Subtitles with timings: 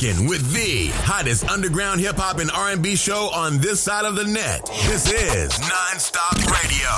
[0.00, 4.24] rocking with the hottest underground hip hop and R&B show on this side of the
[4.24, 4.64] net.
[4.86, 6.88] This is Nonstop Radio.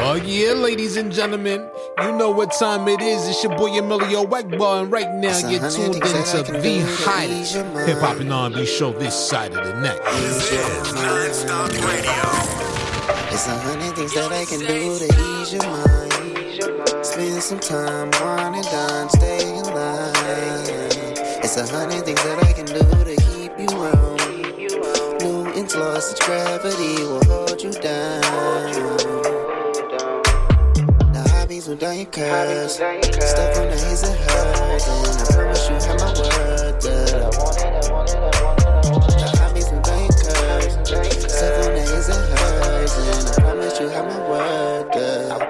[0.00, 1.68] Oh yeah, ladies and gentlemen,
[2.00, 3.28] you know what time it is.
[3.28, 7.54] It's your boy Emilio Egbar, and right now you're tuned into the hottest
[7.86, 10.02] hip hop and R&B show this side of the net.
[10.04, 12.12] This is Nonstop Radio.
[13.32, 15.97] It's a hundred things that I can do to ease your mind.
[17.18, 20.14] Spend some time, wine and dine, stay in line.
[21.42, 24.20] It's a hundred things that I can do to keep you around.
[25.20, 28.62] Newton's laws of gravity will hold you down.
[31.10, 32.74] The hobbies will down your curves.
[32.74, 34.86] Stuck on the haze of hers.
[34.86, 38.42] And I promise you have my word that I want it, I want it, I
[38.44, 39.18] want it.
[39.18, 41.34] The hobbies will down your curves.
[41.34, 42.94] Stuck on the haze of hers.
[42.94, 45.47] And I promise you have my word that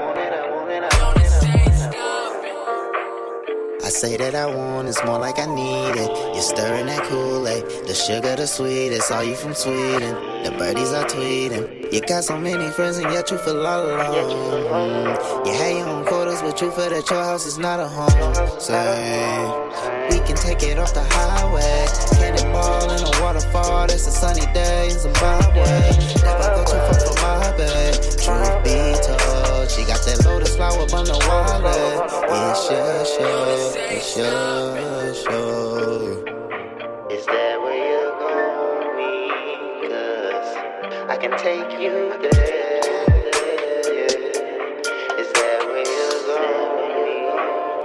[3.89, 6.11] I say that I want, it's more like I need it.
[6.35, 10.15] You're stirring that Kool-Aid, the sugar, the sweet, it's all you from Sweden.
[10.45, 11.91] The birdies are tweeting.
[11.91, 15.17] You got so many friends and yet you feel all alone.
[15.47, 18.61] You have your own quarters, but you feel that your house is not a home.
[18.61, 18.77] Say,
[20.11, 21.87] we can take it off the highway.
[22.21, 25.65] Cannonball in a waterfall, it's a sunny day in Zimbabwe.
[26.29, 27.95] Never go too far from my bed.
[28.21, 29.38] Truth be told,
[29.69, 32.11] she got that lotus flower on the wallet.
[32.25, 36.25] It's your show, it's your show.
[37.11, 39.91] Is that where you're going?
[39.91, 40.57] Cause
[41.09, 42.81] I can take you there.
[45.21, 46.23] Is that where you're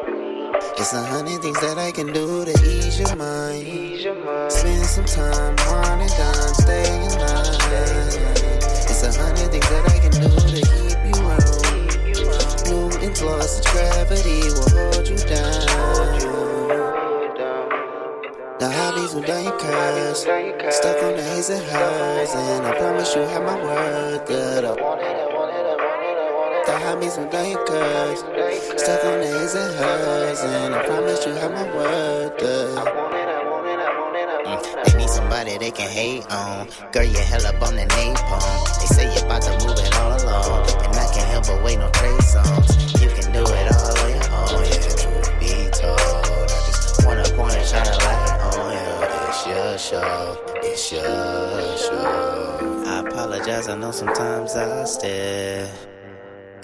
[0.01, 0.53] going?
[0.77, 3.67] It's a hundred things that I can do to ease your mind.
[3.67, 4.51] Ease your mind.
[4.51, 7.57] Spend some time, wine and dine, stay in line.
[8.87, 10.82] It's a hundred things that I can do to keep
[13.21, 16.17] Newton's of gravity will hold you down.
[18.57, 20.21] The hobbies will your curves.
[20.75, 22.33] Stuck on the haze of hers.
[22.33, 26.65] And I promise you have my word that I want it.
[26.65, 28.21] The hobbies will your curves.
[28.81, 30.39] Stuck on the haze of hers.
[30.41, 33.03] And I promise you have my word that it.
[34.47, 36.67] Mm, they need somebody they can hate on.
[36.91, 38.79] Girl, you hell up on the napalm.
[38.79, 40.67] They say you're about to move it all along.
[40.83, 42.92] And I can't help but wait no Trey Songz.
[43.33, 44.63] Do it all on your own.
[44.63, 45.99] Yeah, truth be told.
[45.99, 48.87] I just wanna point and shine a light on you.
[49.27, 50.37] It's your show.
[50.57, 52.83] It's your show.
[52.85, 53.67] I apologize.
[53.69, 55.67] I know sometimes I stare.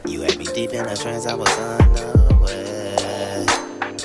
[0.07, 1.25] You had me deep in a trance.
[1.25, 3.45] I was unaware.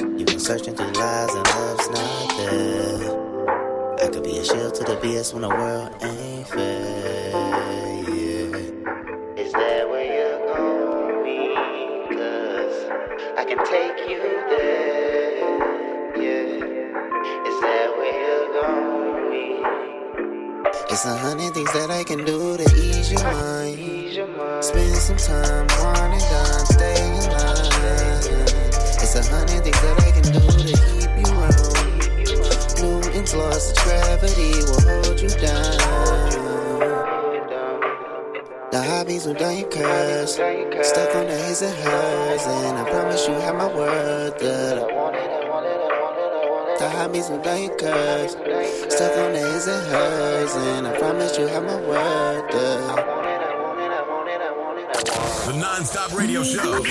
[0.00, 4.04] You've been searching through lies and love's not there.
[4.04, 7.23] I could be a shield to the BS when the world ain't fair.
[21.04, 23.76] It's a hundred things that I can do to ease your mind.
[24.64, 28.24] Spend some time, wine and dine, stay in line.
[29.04, 33.04] It's a hundred things that I can do to keep you around.
[33.04, 35.76] Newton's laws of gravity will hold you down.
[38.72, 40.32] The hobbies will down your curves.
[40.32, 42.46] Stuck on the haze of hers.
[42.46, 44.93] And I promise you have my word that I
[46.84, 47.18] I want it.
[47.18, 48.32] The hobbies will down your curves.
[48.94, 50.54] Stuck on the haze of hers.
[50.56, 54.08] And I promise you have my word that I want it, I want it, I
[54.08, 55.44] want it, I want it, I want it.
[55.46, 56.82] The Nonstop Radio Show.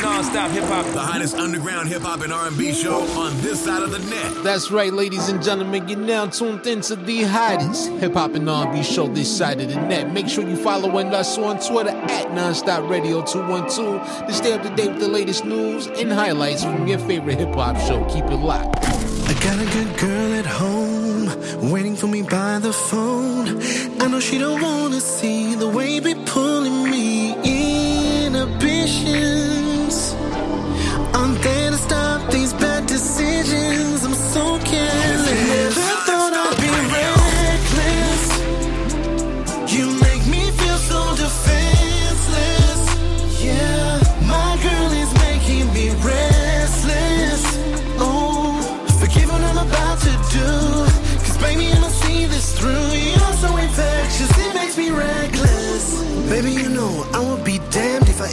[0.00, 0.86] Non-stop hip hop.
[0.86, 4.44] The hottest underground hip hop and R&B show on this side of the net.
[4.44, 5.88] That's right, ladies and gentlemen.
[5.88, 9.76] You're now tuned into the hottest hip hop and R&B show this side of the
[9.76, 10.12] net.
[10.12, 14.70] Make sure you following us on Twitter at Nonstop Radio 212 to stay up to
[14.74, 18.04] date with the latest news and highlights from your favorite hip hop show.
[18.06, 19.09] Keep it locked.
[19.30, 23.62] I got a good girl at home, waiting for me by the phone.
[24.02, 26.49] I know she don't wanna see the way we pulling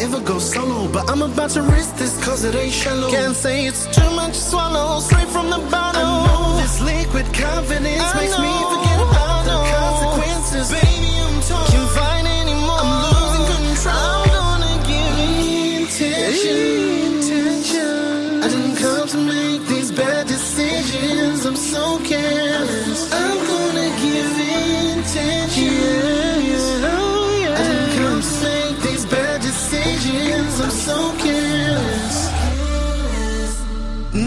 [0.08, 0.88] ever go solo.
[0.92, 3.10] But I'm about to risk this cause it ain't shallow.
[3.10, 6.02] Can't say it's too much swallow, straight from the bottle.
[6.02, 10.68] I know this liquid confidence I makes me forget about the consequences.
[10.72, 11.68] Baby, I'm torn.
[11.72, 12.80] Can't fight anymore.
[12.84, 13.96] I'm losing control.
[13.96, 14.27] I'm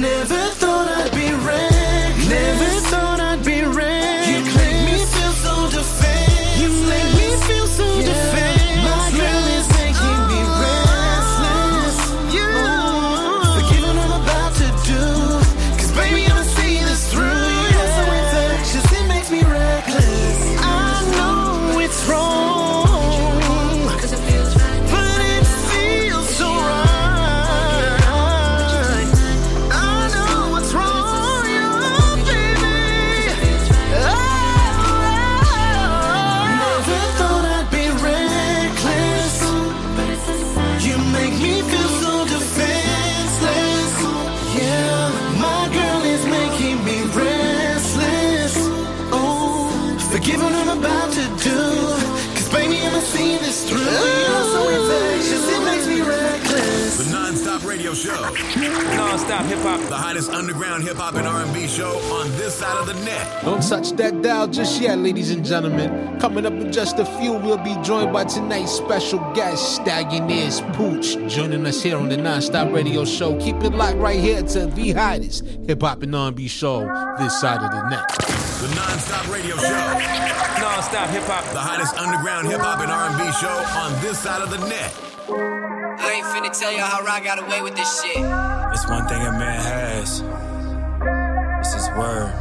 [0.00, 1.09] Never thought I'd
[59.30, 59.88] Non-stop hip hop.
[59.88, 63.44] The hottest underground hip hop and R&B show on this side of the net.
[63.44, 66.18] Don't touch that dial just yet, ladies and gentlemen.
[66.18, 71.14] Coming up in just a few, we'll be joined by tonight's special guest, Stallionaires Pooch,
[71.32, 73.38] joining us here on the Nonstop Radio Show.
[73.38, 76.80] Keep it locked right here to the hottest hip hop and R&B show
[77.20, 78.08] this side of the net.
[78.08, 79.70] The non-stop radio show.
[80.58, 81.44] Non-stop hip hop.
[81.52, 84.92] The hottest underground hip hop and R&B show on this side of the net.
[85.30, 88.59] I ain't finna tell y'all how I got away with this shit.
[88.72, 90.22] It's one thing a man has.
[91.60, 92.32] It's his word.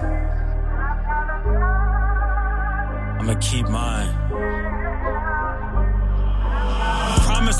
[3.20, 4.59] I'ma keep mine.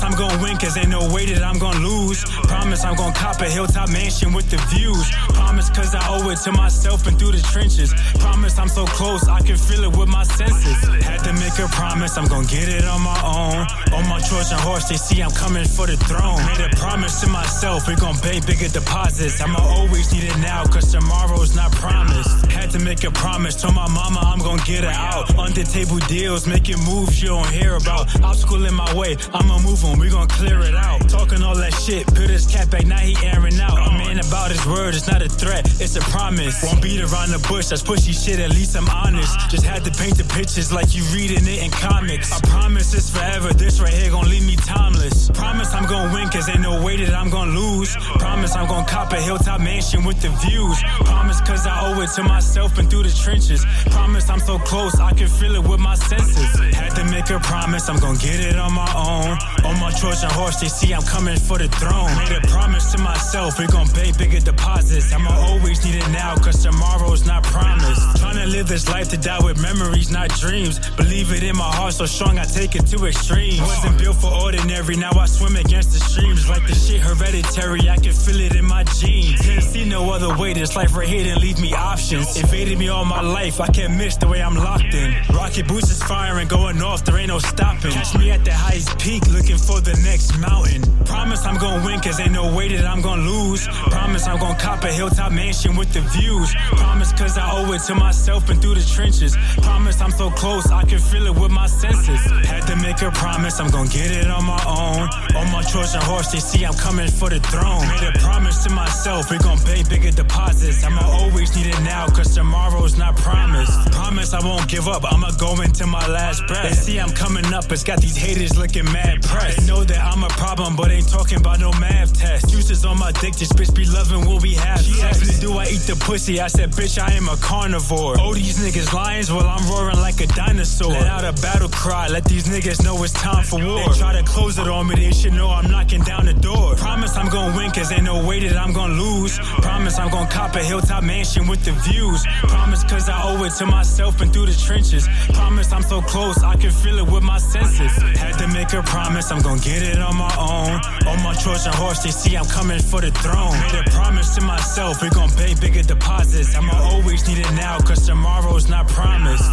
[0.00, 2.24] Promise I'm gonna win, cause ain't no way that I'm gonna lose.
[2.48, 5.10] Promise I'm gonna cop a hilltop mansion with the views.
[5.36, 7.92] Promise cause I owe it to myself and through the trenches.
[8.18, 10.80] Promise I'm so close, I can feel it with my senses.
[11.04, 13.66] Had to make a promise, I'm gonna get it on my own.
[13.92, 16.40] On my Trojan horse, they see I'm coming for the throne.
[16.48, 19.38] Made a promise to myself, we gon' pay bigger deposits.
[19.42, 22.46] I'ma always need it now, cause tomorrow's not promised.
[22.50, 25.36] Had to make a promise, told my mama I'm gonna get her out.
[25.36, 28.08] Under table deals, making moves you don't hear about.
[28.24, 31.08] Obstacle in my way, I'ma move on, we gon' clear it out.
[31.08, 33.78] Talking all that shit, put his cap back, now he airing out.
[33.78, 36.62] A man about his word, it's not a threat, it's a promise.
[36.62, 39.38] Won't beat around the bush, that's pushy shit, at least I'm honest.
[39.50, 42.32] Just had to paint the pictures like you reading it in comics.
[42.32, 45.30] I promise it's forever, this right here gon' leave me timeless.
[45.30, 47.96] Promise I'm gon' win, cause ain't no way that I'm gon' lose.
[48.18, 50.78] Promise I'm gon' cop a hilltop mansion with the views.
[51.04, 53.64] Promise cause I owe it to myself and through the trenches.
[53.90, 56.50] Promise I'm so close, I can feel it with my senses.
[56.74, 59.38] Had to make a promise, I'm gon' get it on my own.
[59.64, 62.12] On my Trojan horse, they see I'm coming for the throne.
[62.18, 65.12] Made a promise to myself, we gon' pay bigger deposits.
[65.12, 68.02] I'ma always need it now, cause tomorrow's not promised.
[68.20, 70.78] Tryna live this life to die with memories, not dreams.
[70.96, 73.60] Believe it in my heart so strong, I take it to extremes.
[73.60, 76.48] Wasn't built for ordinary, now I swim against the streams.
[76.48, 79.40] Like the shit hereditary, I can feel it in my genes.
[79.40, 82.36] Couldn't see no other way, this life right here didn't leave me options.
[82.36, 85.16] Invaded me all my life, I can't miss the way I'm locked in.
[85.34, 87.92] Rocket boots is firing, going off, there ain't no stopping.
[87.92, 90.82] Catch me at the highest peak, looking for the next mountain.
[91.04, 93.66] Promise I'm gonna win, cause ain't no way that I'm gonna lose.
[93.90, 96.54] Promise I'm gonna cop a hilltop mansion with the views.
[96.76, 99.36] Promise cause I owe it to myself and through the trenches.
[99.62, 102.20] Promise I'm so close, I can feel it with my senses.
[102.46, 105.08] Had to make a promise, I'm gonna get it on my own.
[105.36, 107.86] On my Trojan horse, they see I'm coming for the throne.
[107.88, 110.84] Made a promise to myself, we gon' pay bigger deposits.
[110.84, 113.92] I'ma always need it now, cause tomorrow's not promised.
[113.92, 116.62] Promise I won't give up, I'ma go into my last breath.
[116.62, 120.22] They see I'm coming up, it's got these haters looking mad They know that I'm
[120.22, 122.48] a problem, but ain't talking about no math test.
[122.50, 124.80] Juices on my dick, this bitch be loving what we have.
[124.80, 126.40] She asked me, do I eat the pussy?
[126.40, 128.14] I said, bitch, I am a carnivore.
[128.20, 130.92] Oh, these niggas lions, well, I'm roaring like a dinosaur.
[130.92, 133.78] Let out a battle cry, let these niggas know it's time for war.
[133.78, 136.76] They try to close it on me, they should know I'm knocking down the door.
[136.76, 139.36] Promise I'm gonna win, cause ain't no way that I'm gonna lose.
[139.38, 142.24] Promise I'm gonna cop a hilltop mansion with the views.
[142.42, 145.08] Promise cause I owe it to myself and through the trenches.
[145.32, 147.92] Promise I'm so close, I can feel it with my senses.
[148.16, 150.80] Had to make a promise, I'm gonna get it on my own.
[151.06, 153.52] On my Trojan horse, they see I'm coming for the throne.
[153.52, 156.54] Made a promise to myself, we gon' pay bigger deposits.
[156.54, 159.44] I'ma always need it now, cause tomorrow's not promised.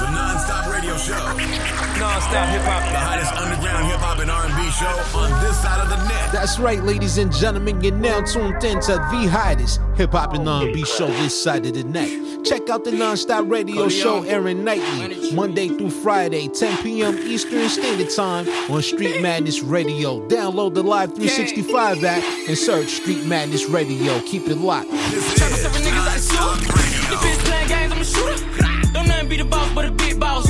[0.00, 1.75] The non-stop radio show.
[1.98, 2.82] Non-stop hip hop.
[2.92, 6.30] The hottest underground hip hop and R&B show on this side of the net.
[6.30, 10.46] That's right, ladies and gentlemen, you're now tuned in to the hottest hip hop and
[10.46, 12.44] R&B show this side of the net.
[12.44, 17.16] Check out the non-stop radio show airing nightly, Monday through Friday, 10 p.m.
[17.18, 20.20] Eastern Standard Time on Street Madness Radio.
[20.28, 24.20] Download the Live 365 app and search Street Madness Radio.
[24.20, 24.90] Keep it locked.
[24.90, 27.10] This is niggas out of non-stop shooter.
[27.10, 28.92] The bitch playing games, I'm a shooter.
[28.92, 30.45] Don't nothing be the boss, but a big boss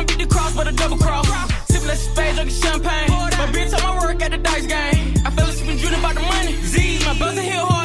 [0.00, 1.26] ain't get the cross, but a double cross.
[1.70, 3.10] Sippin' that spade, drinking champagne.
[3.10, 5.14] My bitch, I'm work at the dice game.
[5.24, 6.52] I fell asleep and dreaming about the money.
[6.72, 7.79] Z, my buzzer here hard.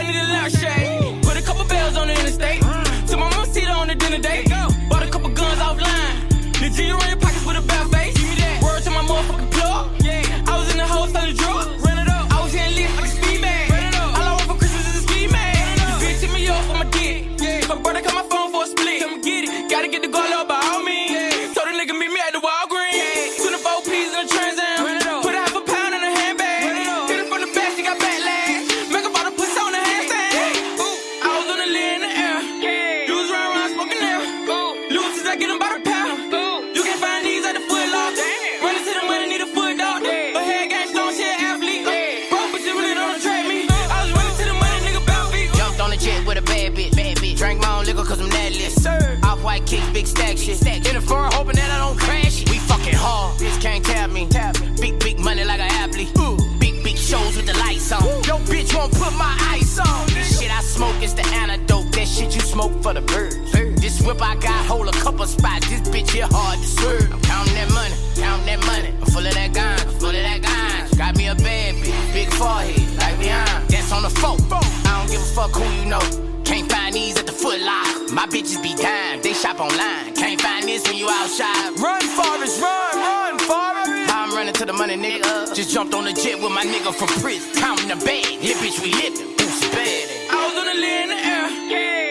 [62.55, 63.51] Smoke for the birds.
[63.83, 65.67] This whip I got hold a couple spots.
[65.69, 67.11] This bitch here hard to swerve.
[67.11, 68.91] I'm counting that money, counting that money.
[68.95, 70.97] I'm full of that gun, full of that gun.
[70.97, 73.67] Got me a bad bitch, big forehead, like Rihanna.
[73.67, 74.39] That's on the phone.
[74.87, 75.99] I don't give a fuck who you know.
[76.47, 77.91] Can't find these at the foot lock.
[78.15, 80.15] My bitches be dime, they shop online.
[80.15, 81.75] Can't find this when you outside.
[81.75, 84.15] Run, Forrest, run, run, Forrest.
[84.15, 85.53] I'm running to the money, nigga.
[85.53, 87.51] Just jumped on the jet with my nigga from prison.
[87.59, 88.39] Counting the bag.
[88.39, 89.35] Hit bitch, we living.
[89.35, 90.07] Boost bad.
[90.31, 91.47] I was on the lid in the air.
[91.67, 92.04] You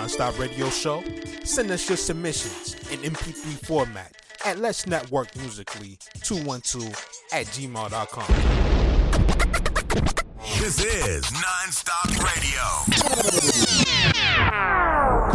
[0.00, 1.04] Nonstop Radio Show?
[1.44, 4.16] Send us your submissions in MP3 format
[4.46, 6.86] at Let's Network Musically 212
[7.34, 8.26] at gmail.com.
[10.58, 12.62] This is Nonstop Radio.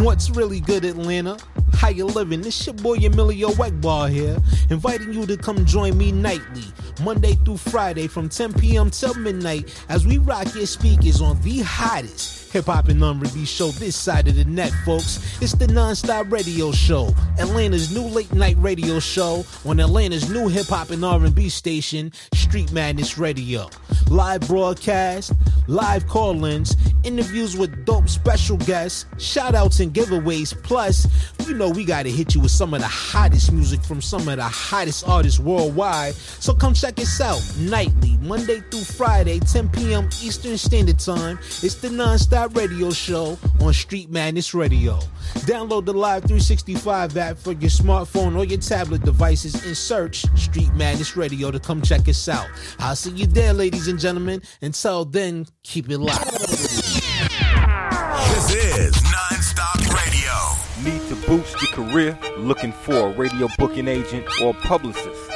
[0.04, 1.38] What's really good, Atlanta?
[1.74, 2.40] How you living?
[2.40, 4.36] This your boy Emilio Egbar here,
[4.70, 6.64] inviting you to come join me nightly,
[7.04, 8.90] Monday through Friday from 10 p.m.
[8.90, 13.68] till midnight as we rock your speakers on the hottest hip hop and R&B show
[13.72, 15.20] this side of the net, folks.
[15.42, 20.68] It's the Nonstop Radio Show, Atlanta's new late night radio show on Atlanta's new hip
[20.68, 23.68] hop and R&B station, Street Madness Radio.
[24.08, 25.34] Live broadcast,
[25.66, 30.56] live call-ins, interviews with dope special guests, shout-outs and giveaways.
[30.62, 31.06] Plus,
[31.46, 34.36] you know we gotta hit you with some of the hottest music from some of
[34.36, 36.14] the hottest artists worldwide.
[36.14, 40.08] So come check us out nightly, Monday through Friday, 10 p.m.
[40.22, 41.38] Eastern Standard Time.
[41.62, 44.98] It's the Nonstop Radio Show on Street Madness Radio.
[45.46, 50.72] Download the Live 365 app for your smartphone or your tablet devices and search Street
[50.74, 52.46] Madness Radio to come check us out.
[52.78, 54.42] I'll see you there, ladies and gentlemen.
[54.62, 56.30] Until then, keep it locked.
[58.30, 60.90] This is Nonstop Radio.
[60.90, 62.18] Need to boost your career?
[62.38, 65.35] Looking for a radio booking agent or publicist?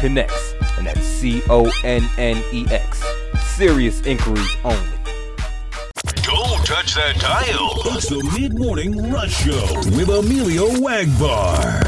[0.00, 0.32] Connex,
[0.78, 3.04] and that's C O N N E X.
[3.54, 4.78] Serious inquiries only.
[6.22, 7.74] Don't touch that dial.
[7.96, 11.84] It's the Mid Morning Rush Show with Emilio Egbar.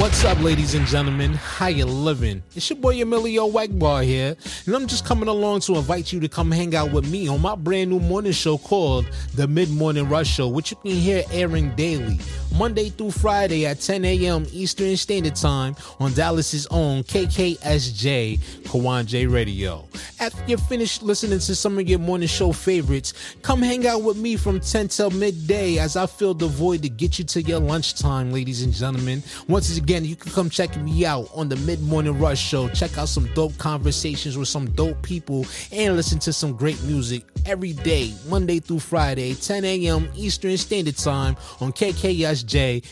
[0.00, 1.34] What's up, ladies and gentlemen?
[1.34, 2.42] How you living?
[2.56, 6.28] It's your boy Emilio Egbar here, and I'm just coming along to invite you to
[6.28, 10.08] come hang out with me on my brand new morning show called The Mid Morning
[10.08, 12.18] Rush Show, which you can hear airing daily,
[12.54, 14.46] Monday through Friday at 10 a.m.
[14.52, 19.88] Eastern Standard Time on Dallas's own KKSJ Kawon J Radio.
[20.20, 24.16] After you're finished listening to some of your morning show favorites, come hang out with
[24.16, 27.58] me from 10 till midday as I fill the void to get you to your
[27.58, 29.24] lunchtime, ladies and gentlemen.
[29.48, 32.68] Once again, you can come check me out on the Mid Morning Rush Show.
[32.68, 37.24] Check out some dope conversations with some dope people and listen to some great music
[37.46, 40.08] every day, Monday through Friday, 10 a.m.
[40.14, 42.82] Eastern Standard Time on KKSJ J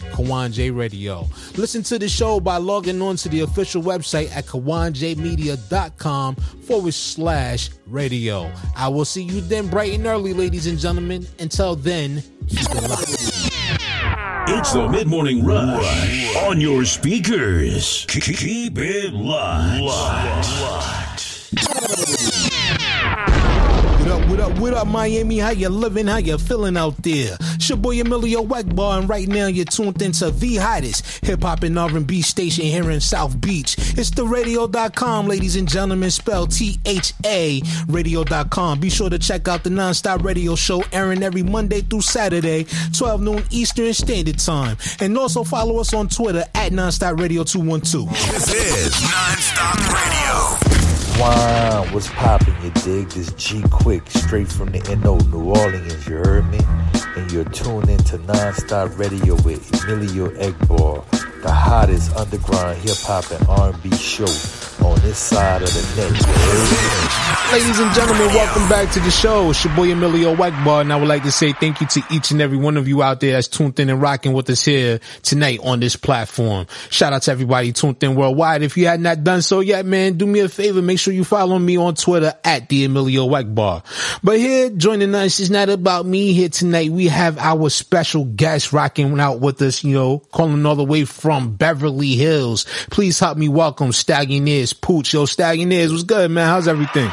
[0.71, 1.29] Radio.
[1.57, 7.71] Listen to the show by logging on to the official website at kawonjmedia.com forward slash
[7.87, 8.51] radio.
[8.77, 11.27] I will see you then bright and early, ladies and gentlemen.
[11.39, 13.43] Until then, keep it locked.
[14.49, 18.05] It's the mid morning rush on your speakers.
[18.09, 21.02] Keep it locked.
[24.13, 25.39] Up, what up, what up, Miami?
[25.39, 26.07] How you living?
[26.07, 27.35] How you feeling out there?
[27.41, 31.63] It's your boy Emilio Egbar, and right now you're tuned into the hottest hip hop
[31.63, 33.75] and R&B station here in South Beach.
[33.97, 38.81] It's the radio.com, ladies and gentlemen, spelled T-H-A, radio.com.
[38.81, 43.23] Be sure to check out the non-stop radio show airing every Monday through Saturday, 12
[43.23, 44.77] noon Eastern Standard Time.
[45.01, 48.11] And also follow us on Twitter at Nonstop Radio 212.
[48.11, 50.62] This is Nonstop Radio.
[51.19, 53.09] Wow, what's poppin', you dig?
[53.11, 56.59] This G Quick, straight from the NO, New Orleans, you heard me?
[57.17, 61.05] And you're tuned into Non-Stop Radio with Emilio Egbar,
[61.43, 64.27] the hottest underground hip-hop and R&B show
[64.85, 67.33] on this side of the?
[67.53, 69.51] Ladies and gentlemen, welcome back to the show.
[69.51, 72.31] It's your boy Emilio Egbar, and I would like to say thank you to each
[72.31, 75.01] and every one of you out there that's tuned in and rocking with us here
[75.23, 76.67] tonight on this platform.
[76.89, 78.63] Shout out to everybody tuned in worldwide.
[78.63, 80.81] If you had not done so yet, man, do me a favor.
[80.81, 83.85] Make sure you follow me on Twitter at the Emilio Egbar.
[84.23, 86.91] But here, joining us is not about me here tonight.
[86.91, 91.05] We have our special guest rocking out with us, you know, calling all the way
[91.05, 92.65] from Beverly Hills.
[92.91, 93.93] Please help me welcome
[94.73, 95.15] Stallionaires Pooch.
[95.15, 96.47] Yo, Stallionaires, what's good, man?
[96.47, 97.11] How's everything?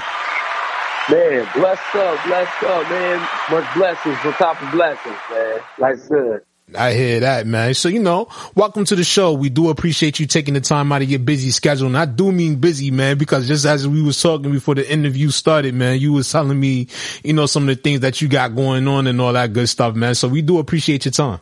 [1.10, 3.28] Man, blessed up, blessed up, man.
[3.52, 5.60] Much blessings on top of blessings, man.
[5.80, 6.42] Like good.
[6.78, 7.74] I hear that, man.
[7.74, 9.34] So, you know, welcome to the show.
[9.34, 11.88] We do appreciate you taking the time out of your busy schedule.
[11.88, 15.30] And I do mean busy, man, because just as we was talking before the interview
[15.32, 16.88] started, man, you was telling me,
[17.24, 19.68] you know, some of the things that you got going on and all that good
[19.68, 20.14] stuff, man.
[20.14, 21.40] So we do appreciate your time.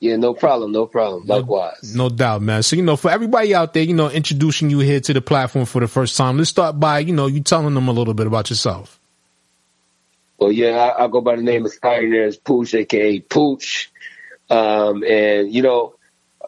[0.00, 1.26] Yeah, no problem, no problem.
[1.26, 1.94] Likewise.
[1.94, 2.62] No doubt, man.
[2.62, 5.66] So, you know, for everybody out there, you know, introducing you here to the platform
[5.66, 8.26] for the first time, let's start by, you know, you telling them a little bit
[8.26, 8.98] about yourself.
[10.38, 13.90] Well, yeah, I, I go by the name of Stallionaires Pooch, aka Pooch.
[14.48, 15.94] Um, and you know,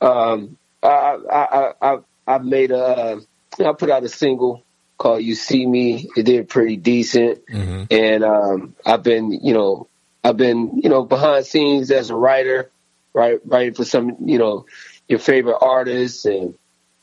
[0.00, 3.20] um, I, I, I, I, I made a,
[3.60, 4.64] I put out a single
[4.98, 7.82] called "You See Me." It did pretty decent, Mm-hmm.
[7.90, 9.86] and um, I've been, you know,
[10.24, 12.70] I've been, you know, behind scenes as a writer,
[13.14, 14.66] right, writing for some, you know,
[15.08, 16.54] your favorite artists, and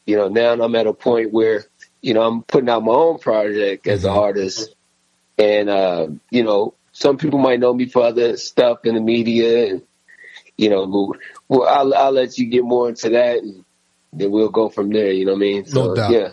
[0.06, 1.66] you know, now I'm at a point where,
[2.02, 4.74] you know, I'm putting out my own project as an artist,
[5.38, 9.68] and uh, you know, some people might know me for other stuff in the media,
[9.68, 9.82] and
[10.58, 11.14] you know,
[11.48, 13.64] well, I'll, I'll let you get more into that, and
[14.12, 15.12] then we'll go from there.
[15.12, 15.66] You know what I mean?
[15.74, 16.12] No doubt.
[16.12, 16.30] Yeah.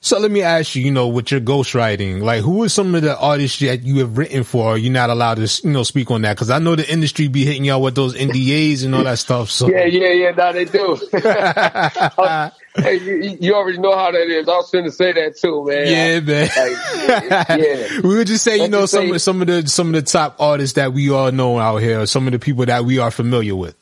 [0.00, 3.02] So let me ask you, you know, with your ghostwriting, like who are some of
[3.02, 4.78] the artists that you have written for?
[4.78, 7.44] You're not allowed to, you know, speak on that because I know the industry be
[7.44, 9.50] hitting y'all with those NDAs and all that stuff.
[9.50, 10.30] So Yeah, yeah, yeah.
[10.30, 11.00] No, they do.
[12.82, 14.48] hey, you, you already know how that is.
[14.48, 15.86] I was finna say that too, man.
[15.86, 16.50] Yeah, man.
[16.56, 18.00] Like, yeah.
[18.08, 20.02] we would just say, you know, some say- of some of the some of the
[20.02, 23.10] top artists that we all know out here, some of the people that we are
[23.10, 23.75] familiar with.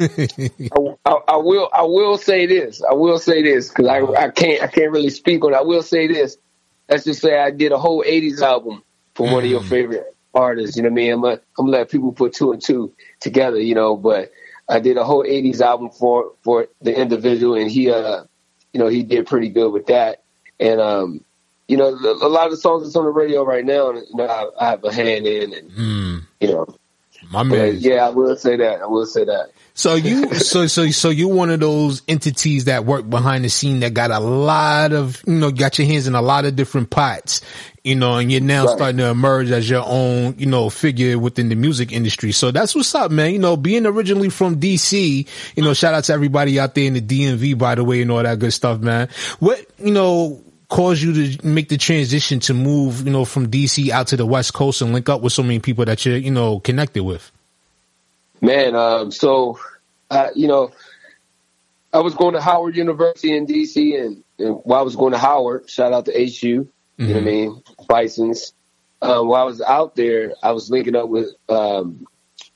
[0.00, 1.68] I, I, I will.
[1.72, 2.82] I will say this.
[2.82, 4.62] I will say this because I, I can't.
[4.62, 5.52] I can't really speak on.
[5.52, 5.56] it.
[5.56, 6.36] I will say this.
[6.88, 8.82] Let's just say I did a whole '80s album
[9.14, 10.76] for one of your favorite artists.
[10.76, 11.12] You know what I mean?
[11.12, 13.58] I'm gonna, I'm gonna let people put two and two together.
[13.60, 14.32] You know, but
[14.68, 18.24] I did a whole '80s album for for the individual, and he, uh,
[18.72, 20.22] you know, he did pretty good with that.
[20.60, 21.24] And um,
[21.68, 24.26] you know, a lot of the songs that's on the radio right now, you know,
[24.26, 26.66] I, I have a hand in, and Mm, you know,
[27.30, 27.76] my man.
[27.78, 28.80] yeah, I will say that.
[28.82, 29.50] I will say that.
[29.76, 33.80] So you, so so so you're one of those entities that work behind the scene
[33.80, 36.88] that got a lot of, you know, got your hands in a lot of different
[36.90, 37.42] pots,
[37.84, 38.76] you know, and you're now Right.
[38.76, 42.32] starting to emerge as your own, you know, figure within the music industry.
[42.32, 43.32] So that's what's up, man.
[43.34, 46.94] You know, being originally from DC, you know, shout out to everybody out there in
[46.94, 49.08] the DMV, by the way, and all that good stuff, man.
[49.40, 53.90] What, you know, caused you to make the transition to move, you know, from DC
[53.90, 56.30] out to the West Coast and link up with so many people that you're, you
[56.30, 57.30] know, connected with?
[58.40, 59.58] Man, um, so
[60.10, 60.72] uh, you know,
[61.92, 65.18] I was going to Howard University in DC, and, and while I was going to
[65.18, 66.68] Howard, shout out to HU, you
[66.98, 68.52] know what I mean, Bison's.
[69.02, 72.06] Um, while I was out there, I was linking up with um,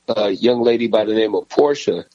[0.07, 2.05] a young lady by the name of Portia.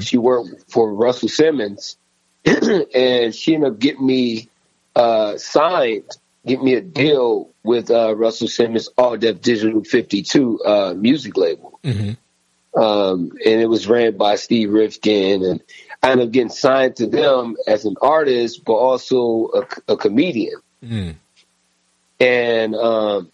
[0.00, 1.96] She worked for Russell Simmons,
[2.44, 4.48] and she ended up getting me
[4.94, 6.10] uh, signed,
[6.44, 11.78] getting me a deal with uh, Russell Simmons All Def Digital 52 uh, music label.
[12.76, 15.62] Um, and it was ran by Steve Rifkin, and
[16.02, 20.60] I ended up getting signed to them as an artist, but also a, a comedian.
[22.20, 23.32] And um,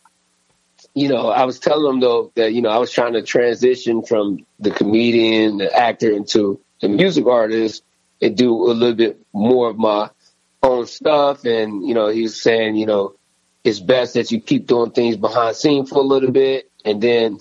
[0.94, 4.02] you know, I was telling them though that you know I was trying to transition
[4.02, 7.82] from the comedian, the actor, into the music artist,
[8.20, 10.10] and do a little bit more of my
[10.62, 11.44] own stuff.
[11.44, 13.14] And you know, he was saying, you know,
[13.64, 17.38] it's best that you keep doing things behind scene for a little bit, and then,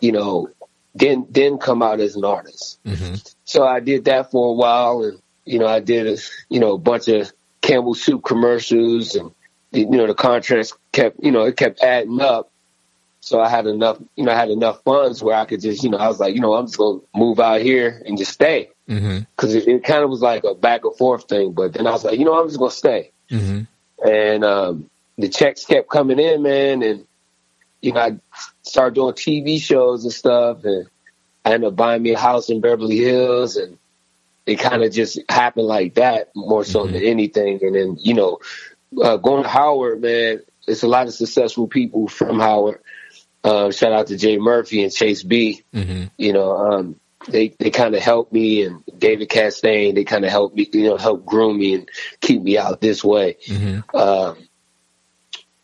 [0.00, 0.48] you know,
[0.94, 2.78] then then come out as an artist.
[3.44, 6.16] So I did that for a while, and you know, I did a
[6.48, 9.30] you know a bunch of Campbell Soup commercials, and
[9.72, 12.50] you know the contracts kept you know it kept adding up.
[13.20, 15.88] So I had enough, you know, I had enough funds where I could just, you
[15.88, 18.70] know, I was like, you know, I'm just gonna move out here and just stay
[18.86, 19.20] Mm-hmm.
[19.34, 21.52] because it, it kind of was like a back and forth thing.
[21.52, 24.06] But then I was like, you know, I'm just gonna stay, Mm-hmm.
[24.06, 27.06] and um, the checks kept coming in, man, and
[27.84, 28.18] you know, I
[28.62, 30.88] started doing TV shows and stuff, and
[31.44, 33.78] I ended up buying me a house in Beverly Hills, and
[34.46, 37.58] it kind of just happened like that more so than anything.
[37.62, 38.38] And then, you know,
[39.02, 42.80] uh, going to Howard, man, it's a lot of successful people from Howard.
[43.42, 45.62] Uh, shout out to Jay Murphy and Chase B.
[45.74, 46.04] Mm-hmm.
[46.16, 50.30] You know, um, they they kind of helped me, and David Castaigne, they kind of
[50.30, 51.88] helped me, you know, help groom me and
[52.22, 53.36] keep me out this way.
[53.46, 53.94] Mm-hmm.
[53.94, 54.43] Um,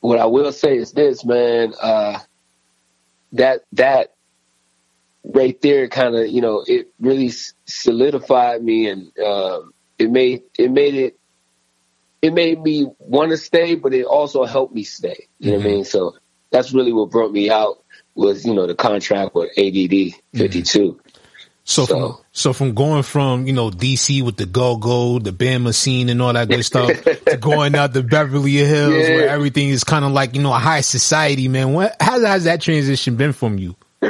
[0.01, 1.75] what I will say is this, man.
[1.81, 2.19] Uh,
[3.33, 4.15] that that
[5.25, 7.31] right there, kind of, you know, it really
[7.67, 11.19] solidified me, and um, it made it made it
[12.23, 15.29] it made me want to stay, but it also helped me stay.
[15.39, 15.85] You know what I mean?
[15.85, 16.17] So
[16.51, 17.83] that's really what brought me out
[18.15, 21.01] was you know the contract with ADD 52.
[21.71, 25.73] So, from so from going from you know DC with the go go, the Bama
[25.73, 29.85] scene, and all that good stuff, to going out to Beverly Hills where everything is
[29.85, 31.73] kind of like you know a high society, man.
[31.73, 33.77] What how has that transition been from you?
[34.03, 34.09] I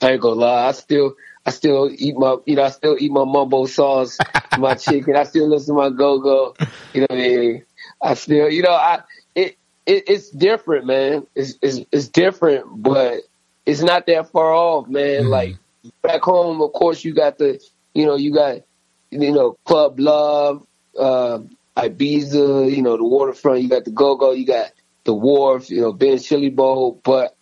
[0.00, 3.24] ain't gonna lie, I still I still eat my you know I still eat my
[3.24, 4.16] mumbo sauce,
[4.56, 5.16] my chicken.
[5.16, 6.54] I still listen to my go go.
[6.94, 7.64] You know what I mean?
[8.00, 9.00] I still you know I
[9.34, 11.26] it, it it's different, man.
[11.34, 13.22] It's, it's it's different, but
[13.66, 15.24] it's not that far off, man.
[15.24, 15.30] Mm.
[15.30, 15.56] Like
[16.02, 17.60] back home, of course, you got the
[17.94, 18.62] you know you got
[19.10, 20.66] you know Club Love,
[20.98, 21.40] uh,
[21.76, 23.62] Ibiza, you know the waterfront.
[23.62, 24.32] You got the go go.
[24.32, 24.72] You got
[25.04, 25.70] the wharf.
[25.70, 27.36] You know Ben Chili Bowl, but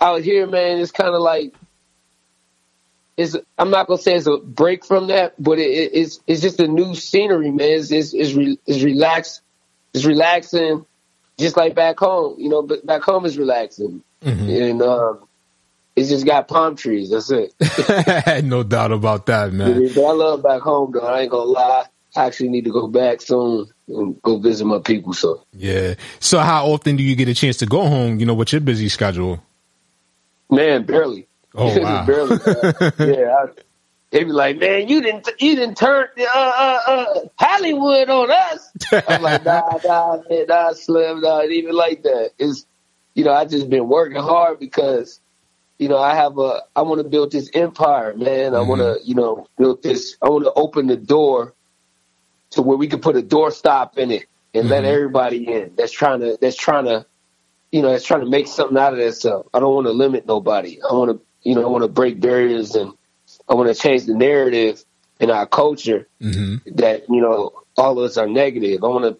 [0.00, 1.54] out here, man, it's kind of like
[3.16, 3.36] it's.
[3.58, 6.60] I'm not gonna say it's a break from that, but it, it, it's it's just
[6.60, 7.70] a new scenery, man.
[7.70, 9.42] It's it's it's, re, it's relaxed.
[9.94, 10.86] It's relaxing,
[11.38, 12.36] just like back home.
[12.38, 14.02] You know, but back home is relaxing,
[14.48, 15.20] and um,
[15.94, 17.10] it's just got palm trees.
[17.10, 18.44] That's it.
[18.44, 19.90] no doubt about that, man.
[19.94, 21.00] But I love back home, though.
[21.00, 21.84] I ain't gonna lie.
[22.14, 25.12] I actually need to go back soon and go visit my people.
[25.14, 25.44] So.
[25.52, 25.94] Yeah.
[26.20, 28.20] So how often do you get a chance to go home?
[28.20, 29.42] You know, with your busy schedule.
[30.50, 31.28] Man, barely.
[31.54, 32.06] Oh, wow.
[32.06, 32.38] barely.
[32.98, 33.46] yeah, I,
[34.10, 38.70] they be like, man, you didn't, you didn't turn uh, uh, uh, Hollywood on us.
[39.08, 42.32] I'm like, nah, nah, man, nah, Slim, nah, it even like that.
[42.38, 42.66] It's,
[43.14, 45.18] you know, I just been working hard because,
[45.82, 48.54] you know, I have a, I want to build this empire, man.
[48.54, 49.08] I want to, mm-hmm.
[49.08, 50.16] you know, build this.
[50.22, 51.54] I want to open the door
[52.50, 54.94] to where we can put a doorstop in it and let mm-hmm.
[54.94, 55.72] everybody in.
[55.76, 57.04] That's trying to, that's trying to,
[57.72, 59.48] you know, that's trying to make something out of themselves.
[59.52, 60.78] I don't want to limit nobody.
[60.88, 62.92] I want to, you know, I want to break barriers and
[63.48, 64.84] I want to change the narrative
[65.18, 66.76] in our culture mm-hmm.
[66.76, 68.84] that, you know, all of us are negative.
[68.84, 69.18] I want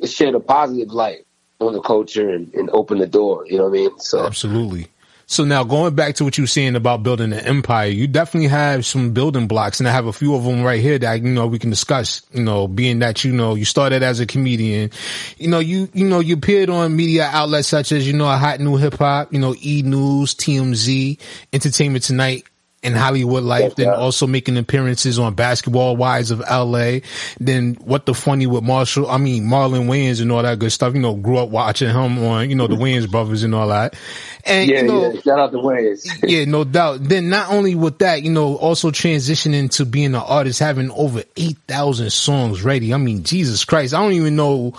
[0.00, 1.26] to shed a positive light
[1.60, 3.44] on the culture and, and open the door.
[3.46, 3.98] You know what I mean?
[3.98, 4.88] So Absolutely.
[5.30, 8.48] So now going back to what you were saying about building an empire, you definitely
[8.48, 11.28] have some building blocks and I have a few of them right here that, you
[11.28, 14.90] know, we can discuss, you know, being that, you know, you started as a comedian,
[15.36, 18.38] you know, you, you know, you appeared on media outlets such as, you know, a
[18.38, 21.20] Hot New Hip Hop, you know, E News, TMZ,
[21.52, 22.44] Entertainment Tonight,
[22.82, 26.98] and Hollywood Life, then also making appearances on Basketball Wives of LA.
[27.40, 30.94] Then what the funny with Marshall, I mean Marlon Wayans and all that good stuff.
[30.94, 33.96] You know, grew up watching him on, you know, the Wayans brothers and all that.
[34.44, 35.20] And yeah, you know, yeah.
[35.20, 36.06] Shout out to Wayans.
[36.28, 37.02] yeah, no doubt.
[37.02, 41.22] Then not only with that, you know, also transitioning to being an artist, having over
[41.36, 42.94] 8,000 songs ready.
[42.94, 43.92] I mean, Jesus Christ.
[43.92, 44.74] I don't even know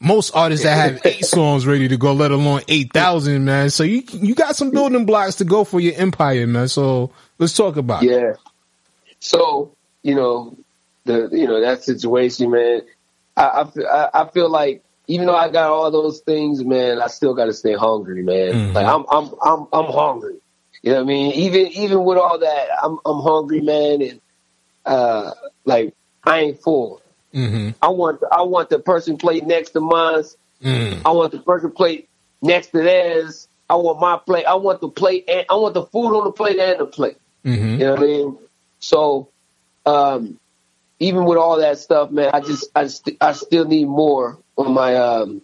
[0.00, 3.70] most artists that have eight songs ready to go, let alone 8,000, man.
[3.70, 6.68] So you, you got some building blocks to go for your empire, man.
[6.68, 8.10] So let's talk about it.
[8.10, 8.34] Yeah.
[9.20, 10.56] So, you know,
[11.04, 12.82] the you know that situation, man.
[13.36, 17.34] I I, I feel like even though I got all those things, man, I still
[17.34, 18.52] got to stay hungry, man.
[18.52, 18.74] Mhm.
[18.74, 20.36] Like I'm I'm I'm I'm hungry.
[20.82, 21.32] You know what I mean?
[21.32, 24.20] Even even with all that, I'm I'm hungry, man, and
[24.84, 25.32] uh,
[25.64, 25.94] like
[26.24, 27.02] I ain't full.
[27.34, 27.70] Mm-hmm.
[27.82, 30.24] I want I want the person plate next to mine.
[30.62, 31.02] Mm.
[31.04, 32.08] I want the person plate
[32.40, 33.48] next to theirs.
[33.68, 34.46] I want my plate.
[34.46, 35.24] I want the plate.
[35.28, 37.18] And I want the food on the plate and the plate.
[37.46, 37.70] Mm-hmm.
[37.70, 38.38] You know what I mean?
[38.80, 39.28] So,
[39.86, 40.38] um,
[40.98, 44.72] even with all that stuff, man, I just I st- I still need more on
[44.72, 45.42] my um.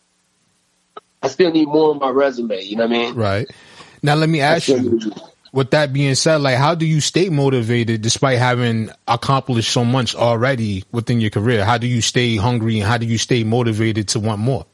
[1.22, 2.60] I still need more on my resume.
[2.62, 3.14] You know what I mean?
[3.14, 3.50] Right.
[4.02, 5.00] Now let me ask you.
[5.52, 10.14] With that being said, like how do you stay motivated despite having accomplished so much
[10.14, 11.62] already within your career?
[11.62, 14.64] How do you stay hungry and how do you stay motivated to want more?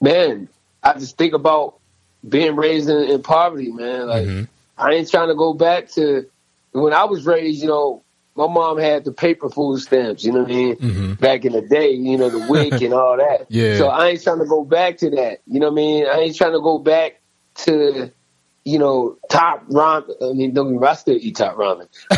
[0.00, 0.48] man,
[0.82, 1.78] I just think about
[2.26, 4.06] being raised in, in poverty, man.
[4.06, 4.44] Like Mm-hmm.
[4.78, 6.26] I ain't trying to go back to
[6.72, 7.62] when I was raised.
[7.62, 8.02] You know,
[8.34, 10.24] my mom had the paper food stamps.
[10.24, 10.76] You know what I mean?
[10.76, 11.12] Mm-hmm.
[11.14, 13.46] Back in the day, you know, the WIC and all that.
[13.56, 13.78] Yeah.
[13.78, 15.40] So I ain't trying to go back to that.
[15.46, 16.06] You know what I mean?
[16.06, 17.20] I ain't trying to go back
[17.64, 18.12] to.
[18.66, 20.10] You know, top ramen.
[20.20, 21.86] I mean, don't get me wrong, I still eat top ramen.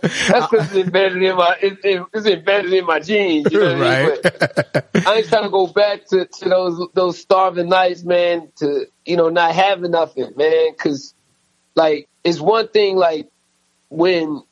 [0.00, 3.50] That's because it's embedded in my it, it, it's embedded in my genes.
[3.50, 4.20] You know what I mean?
[4.22, 4.84] right.
[5.04, 8.52] I ain't trying to go back to, to those those starving nights, man.
[8.58, 10.70] To you know, not having nothing, man.
[10.70, 11.12] Because
[11.74, 13.28] like it's one thing, like
[13.88, 14.44] when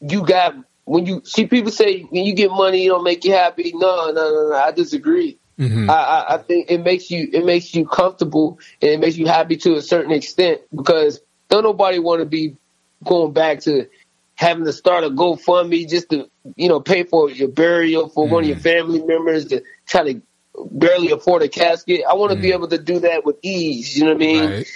[0.00, 3.32] you got when you see people say when you get money, you don't make you
[3.32, 3.72] happy.
[3.74, 4.54] No, no, no, no.
[4.54, 5.40] I disagree.
[5.58, 5.88] Mhm.
[5.88, 9.26] I, I, I think it makes you it makes you comfortable and it makes you
[9.26, 12.56] happy to a certain extent because don't nobody want to be
[13.04, 13.88] going back to
[14.34, 18.42] having to start a GoFundMe just to you know pay for your burial for one
[18.42, 18.62] of your mm-hmm.
[18.62, 20.22] family members to try to
[20.70, 22.02] barely afford a casket.
[22.08, 22.54] I want to be mm-hmm.
[22.54, 23.96] able to do that with ease.
[23.96, 24.44] You know what I mean?
[24.44, 24.66] Right.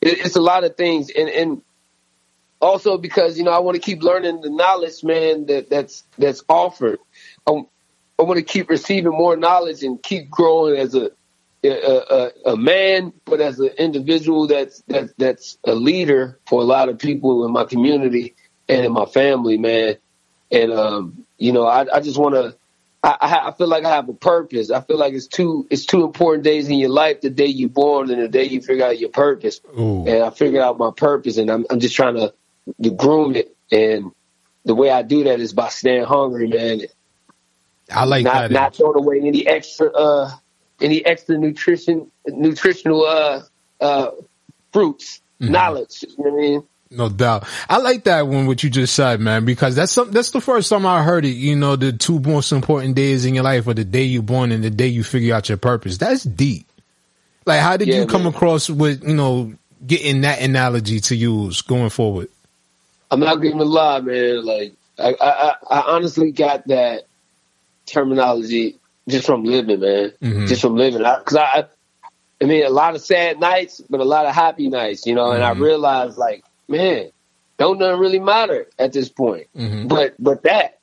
[0.00, 1.62] it, it's a lot of things and and
[2.60, 6.42] also because you know I want to keep learning the knowledge man that that's that's
[6.48, 6.98] offered
[7.46, 7.62] I,
[8.22, 11.10] I want to keep receiving more knowledge and keep growing as a
[11.64, 16.64] a, a, a man but as an individual that's that, that's a leader for a
[16.64, 18.34] lot of people in my community
[18.68, 19.96] and in my family man
[20.50, 22.56] and um you know I, I just want to
[23.04, 24.70] I, I feel like I have a purpose.
[24.70, 27.68] I feel like it's two it's two important days in your life: the day you're
[27.68, 29.60] born and the day you figure out your purpose.
[29.76, 30.06] Ooh.
[30.06, 32.32] And I figured out my purpose, and I'm I'm just trying to,
[32.80, 33.56] to groom it.
[33.72, 34.12] And
[34.64, 36.82] the way I do that is by staying hungry, man.
[37.94, 38.50] I like not that.
[38.50, 40.30] not throwing away any extra uh
[40.80, 43.42] any extra nutrition nutritional uh
[43.80, 44.10] uh
[44.72, 45.52] fruits Mm-hmm.
[45.54, 46.04] knowledge.
[46.04, 46.62] You know what I mean?
[46.92, 47.48] No doubt.
[47.68, 50.68] I like that one, what you just said, man, because that's some, that's the first
[50.70, 51.30] time I heard it.
[51.30, 54.52] You know, the two most important days in your life are the day you're born
[54.52, 55.98] and the day you figure out your purpose.
[55.98, 56.68] That's deep.
[57.44, 58.34] Like, how did Yeah, you come man.
[58.34, 59.52] across with, you know,
[59.84, 62.28] getting that analogy to use going forward?
[63.10, 64.44] I'm not gonna lie, man.
[64.44, 67.02] Like I, I, I I honestly got that
[67.86, 70.12] terminology just from living, man.
[70.22, 70.48] Mhm.
[70.48, 71.64] Just from living, because I, I,
[72.40, 75.32] I mean, a lot of sad nights, but a lot of happy nights, you know.
[75.32, 75.60] And I Mhm.
[75.60, 77.10] realized, like, man,
[77.58, 79.46] don't nothing really matter at this point.
[79.56, 79.88] Mhm.
[79.88, 80.78] But but that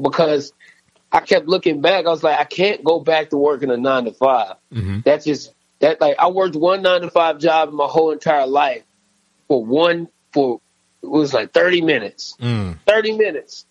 [0.00, 0.52] because
[1.12, 4.04] I kept looking back, I was like, I can't go back to working a nine
[4.06, 5.04] to 5 Mhm.
[5.04, 8.46] That just that like I worked one nine to five job in my whole entire
[8.46, 8.82] life
[9.48, 10.60] for one for
[11.02, 12.36] it was like thirty minutes.
[12.40, 12.78] Mm.
[12.86, 13.66] 30 minutes.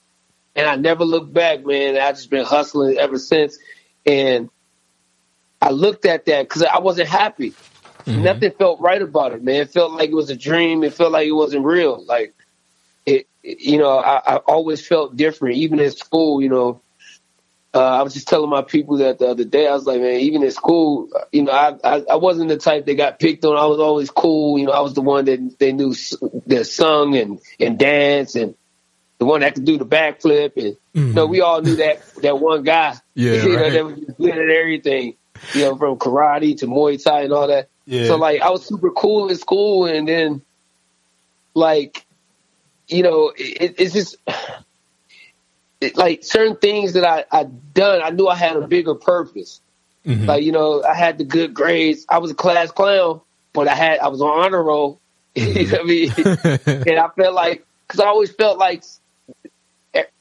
[0.55, 1.97] And I never looked back, man.
[1.97, 3.57] I just been hustling ever since.
[4.05, 4.49] And
[5.61, 7.53] I looked at that because I wasn't happy.
[8.05, 9.61] Nothing felt right about it, man.
[9.61, 10.83] It felt like it was a dream.
[10.83, 12.03] It felt like it wasn't real.
[12.05, 12.33] Like
[13.05, 15.57] it, it- you know, I, I always felt different.
[15.57, 16.81] Even in school, you know,
[17.73, 19.67] uh, I was just telling my people that the other day.
[19.67, 22.85] I was like, man, even in school, you know, I, I I wasn't the type
[22.85, 23.57] that got picked on.
[23.57, 24.59] I was always cool.
[24.59, 28.35] You know, I was the one that they knew s- that sung and and danced
[28.35, 28.55] and
[29.23, 30.57] the one that could do the backflip.
[30.57, 32.95] And you know, we all knew that that one guy.
[33.15, 33.73] Yeah, you know, right.
[33.73, 35.15] that was good at everything.
[35.53, 37.69] You know, from karate to Muay Thai and all that.
[37.85, 38.07] Yeah.
[38.07, 40.41] So like, I was super cool in school, and then
[41.53, 42.03] like,
[42.87, 44.15] you know, it, it's just
[45.81, 48.01] it, like certain things that I I done.
[48.01, 49.61] I knew I had a bigger purpose.
[50.07, 50.25] Mhm.
[50.25, 52.07] Like you know, I had the good grades.
[52.09, 53.21] I was a class clown,
[53.53, 54.99] but I had I was on honor roll.
[55.35, 56.11] you know what I mean?
[56.87, 58.83] and I felt like because I always felt like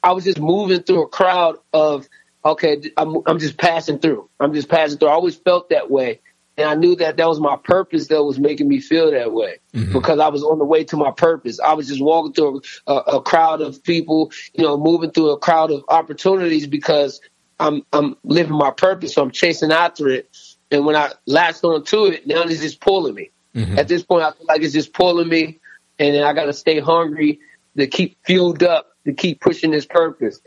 [0.03, 2.07] I was just moving through a crowd of
[2.45, 4.29] okay, I'm I'm just passing through.
[4.39, 5.09] I'm just passing through.
[5.09, 6.19] I always felt that way,
[6.57, 9.59] and I knew that that was my purpose that was making me feel that way
[9.93, 11.59] because I was on the way to my purpose.
[11.59, 15.37] I was just walking through a, a crowd of people, you know, moving through a
[15.39, 17.21] crowd of opportunities because
[17.59, 19.13] I'm I'm living my purpose.
[19.13, 20.29] So I'm chasing after it,
[20.69, 23.29] and when I latched onto it, now it's just pulling me.
[23.55, 23.77] Mhm.
[23.77, 25.59] At this point, I feel like it's just pulling me,
[25.99, 27.39] and then I got to stay hungry
[27.77, 30.39] to keep fueled up to keep pushing this purpose.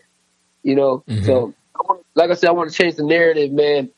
[0.62, 1.24] You know, mm-hmm.
[1.24, 3.90] so I wanna, like I said, I want to change the narrative, man.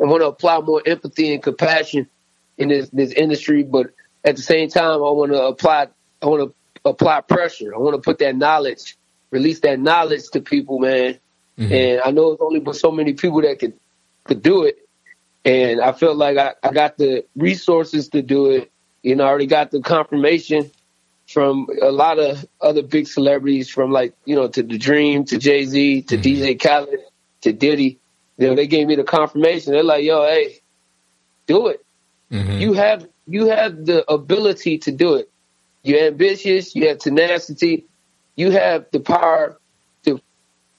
[0.00, 2.08] I want to apply more empathy and compassion
[2.56, 3.90] in this this industry, but
[4.24, 5.88] at the same time, I want to apply
[6.22, 7.74] I want to apply pressure.
[7.74, 8.96] I want to put that knowledge,
[9.30, 11.18] release that knowledge to people, man.
[11.58, 11.72] Mm-hmm.
[11.72, 13.74] And I know it's only but so many people that could
[14.24, 14.78] could do it,
[15.44, 18.70] and I feel like I, I got the resources to do it.
[19.02, 20.70] You know, I already got the confirmation
[21.28, 25.38] from a lot of other big celebrities, from like you know to the Dream, to
[25.38, 26.42] Jay Z, to mm-hmm.
[26.42, 27.00] DJ Khaled,
[27.42, 27.98] to Diddy.
[28.38, 29.72] You know, they gave me the confirmation.
[29.72, 30.60] They're like, "Yo, hey,
[31.46, 31.84] do it.
[32.32, 32.58] Mm-hmm.
[32.58, 35.30] You have you have the ability to do it.
[35.82, 36.74] You're ambitious.
[36.74, 37.84] You have tenacity.
[38.34, 39.58] You have the power
[40.04, 40.20] to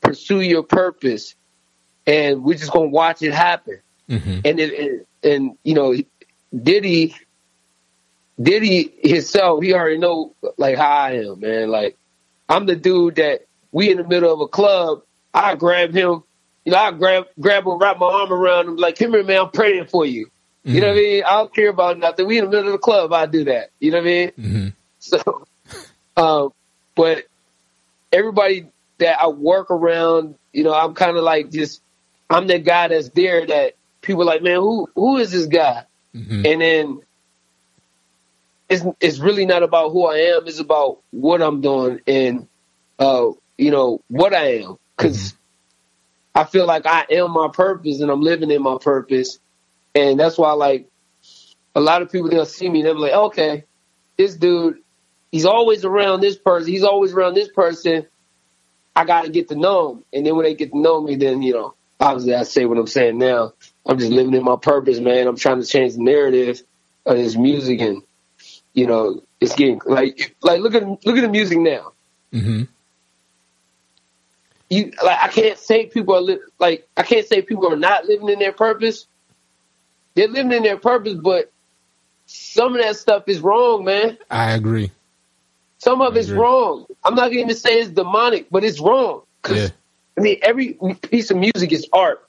[0.02, 1.36] pursue your purpose,
[2.08, 4.40] and we're just gonna watch it happen." Mm-hmm.
[4.44, 5.96] And it, and, and you know,
[6.56, 7.16] Diddy,
[8.41, 11.69] Diddy himself, he already know like how I am, man.
[11.69, 11.97] Like
[12.47, 16.23] I'm the dude that we in the middle of a club, I grab him,
[16.65, 19.41] you know, I grab grab him, wrap my arm around him, like, come here, man,
[19.41, 20.30] I'm praying for you.
[20.63, 21.12] You know what I mm-hmm.
[21.13, 21.23] mean?
[21.23, 22.28] I don't care about nothing.
[22.28, 23.71] We in the middle of the club, I do that.
[23.80, 24.32] You know what I mean?
[24.38, 24.67] Mm-hmm.
[24.99, 25.45] So,
[26.17, 26.54] um,
[26.95, 27.23] but
[28.12, 31.82] everybody that I work around, you know, I'm kind of like just,
[32.30, 35.86] I'm the guy that's there that people are like, man, who who is this guy?
[36.13, 36.45] Mm-hmm.
[36.45, 37.02] And then
[38.70, 40.48] it's it's really not about who I am.
[40.48, 42.48] It's about what I'm doing and
[43.00, 45.36] uh, you know what I am because
[46.36, 49.40] I feel like I am my purpose and I'm living in my purpose,
[49.96, 50.88] and that's why like
[51.76, 53.66] a lot of people they'll see me they'll be like, okay,
[54.18, 54.80] this dude,
[55.32, 56.72] he's always around this person.
[56.72, 58.06] He's always around this person.
[58.96, 61.16] I got to get to know him, and then when they get to know me,
[61.16, 63.54] then you know obviously I say what I'm saying now.
[63.86, 65.28] I'm just living in my purpose, man.
[65.28, 66.62] I'm trying to change the narrative
[67.06, 68.04] of this music, and
[68.74, 71.92] you know, it's getting like like look at look at the music now.
[72.34, 72.64] Mm-hmm.
[74.70, 78.06] You like I can't say people are li- like I can't say people are not
[78.06, 79.08] living in their purpose.
[80.14, 81.52] They're living in their purpose, but
[82.28, 84.18] some of that stuff is wrong, man.
[84.30, 84.92] I agree.
[85.80, 86.86] Some of it's wrong.
[87.04, 89.22] I'm not going to say it's demonic, but it's wrong.
[89.42, 89.68] 'Cause, Yeah.
[90.18, 90.78] I mean, every
[91.10, 92.28] piece of music is art,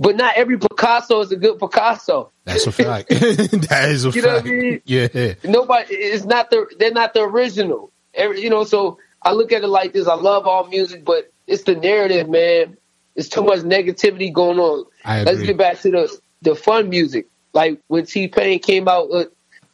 [0.00, 2.32] but not every Picasso is a good Picasso.
[2.44, 3.08] That's a fact.
[3.10, 4.46] that is a You know what I fact.
[4.46, 4.80] mean?
[4.86, 5.34] Yeah.
[5.44, 7.92] Nobody it's not the they're not the original.
[8.14, 10.08] Every, you know, so I look at it like this.
[10.08, 12.78] I love all music, but it's the narrative, man.
[13.14, 14.86] It's too much negativity going on.
[15.04, 17.26] Let's get back to the the fun music.
[17.52, 19.28] Like when T Pain came out, with,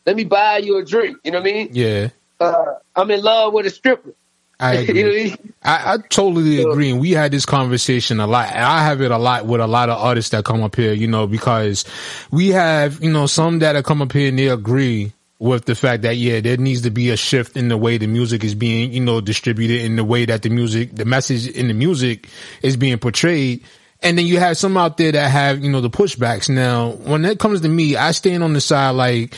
[0.05, 1.19] let me buy you a drink.
[1.23, 1.69] You know what I mean?
[1.73, 2.09] Yeah.
[2.41, 4.15] Uh, I'm in love with a stripper.
[4.61, 5.25] I you know I agree.
[5.25, 5.55] mean?
[5.63, 6.91] I, I totally agree.
[6.91, 8.53] And we had this conversation a lot.
[8.53, 11.09] I have it a lot with a lot of artists that come up here, you
[11.09, 11.85] know, because
[12.31, 15.75] we have, you know, some that have come up here and they agree with the
[15.75, 18.55] fact that, yeah, there needs to be a shift in the way the music is
[18.55, 22.29] being, you know, distributed in the way that the music, the message in the music
[22.63, 23.63] is being portrayed.
[24.03, 26.49] And then you have some out there that have, you know, the pushbacks.
[26.49, 29.35] Now, when it comes to me, I stand on the side like,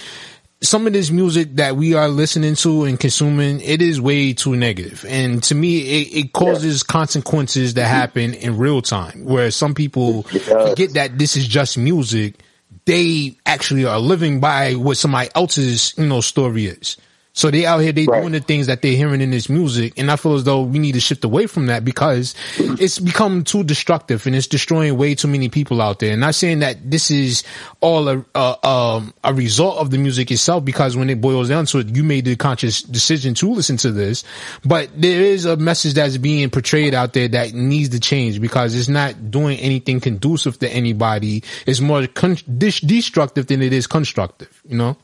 [0.60, 4.56] some of this music that we are listening to and consuming, it is way too
[4.56, 5.04] negative.
[5.08, 7.94] And to me, it, it causes consequences that mm-hmm.
[7.94, 12.40] happen in real time, where some people forget that this is just music.
[12.86, 16.96] They actually are living by what somebody else's, you know, story is.
[17.38, 19.92] So they out here, they doing the things that they're hearing in this music.
[19.96, 23.44] And I feel as though we need to shift away from that because it's become
[23.44, 26.10] too destructive and it's destroying way too many people out there.
[26.10, 27.44] And not saying that this is
[27.80, 31.66] all a, a, um, a result of the music itself because when it boils down
[31.66, 34.24] to it, you made the conscious decision to listen to this.
[34.64, 38.74] But there is a message that's being portrayed out there that needs to change because
[38.74, 41.44] it's not doing anything conducive to anybody.
[41.66, 44.96] It's more con- destructive than it is constructive, you know?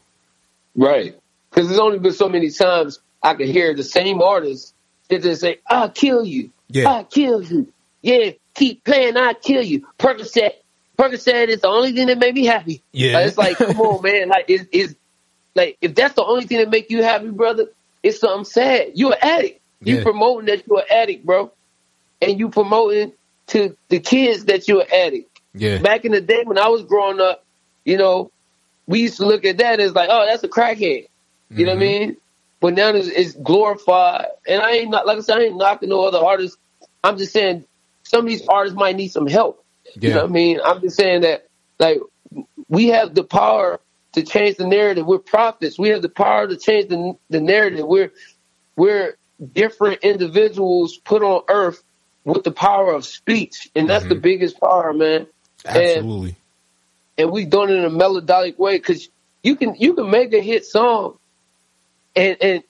[0.75, 1.15] Right.
[1.55, 4.75] Because there's only been so many times I could hear the same artist
[5.09, 6.51] that just say, I'll kill you.
[6.69, 6.91] Yeah.
[6.91, 7.73] I'll kill you.
[8.03, 9.87] Yeah, keep playing, I'll kill you.
[9.99, 10.51] Percocet.
[10.99, 12.83] Percocet is the only thing that made me happy.
[12.93, 13.15] Yeah.
[13.15, 14.29] Like, it's like, come on, man.
[14.29, 14.95] Like, it's, it's
[15.55, 17.67] like, if that's the only thing that make you happy, brother,
[18.03, 18.93] it's something sad.
[18.95, 19.61] You're an addict.
[19.81, 20.03] You Yeah.
[20.03, 21.53] promoting that you're an addict, bro.
[22.21, 23.13] And you promoting
[23.49, 25.41] to the kids that you're an addict.
[25.55, 25.79] Yeah.
[25.79, 27.45] Back in the day when I was growing up,
[27.85, 28.31] you know,
[28.87, 31.07] we used to look at that as like, oh, that's a crackhead.
[31.59, 32.07] You know what I mm-hmm.
[32.07, 32.17] mean?
[32.61, 35.91] But now it's, it's glorified, and I ain't not like I said, I ain't knocking
[35.91, 36.57] no other artists.
[37.03, 37.65] I'm just saying
[38.05, 39.65] some of these artists might need some help.
[40.01, 40.61] You know what I mean?
[40.65, 41.47] I'm just saying that
[41.79, 42.01] like
[42.69, 43.81] we have the power
[44.13, 45.07] to change the narrative.
[45.07, 45.79] We're prophets.
[45.79, 47.87] We have the power to change the the narrative.
[47.87, 48.13] We're
[48.77, 49.17] we're
[49.53, 51.83] different individuals put on earth
[52.25, 54.23] with the power of speech, and that's the mm-hmm.
[54.23, 55.27] biggest power, man.
[55.67, 56.37] And Absolutely.
[57.19, 59.09] and we done it in a melodic way because
[59.43, 61.19] you can you can make a hit song
[62.17, 62.63] and and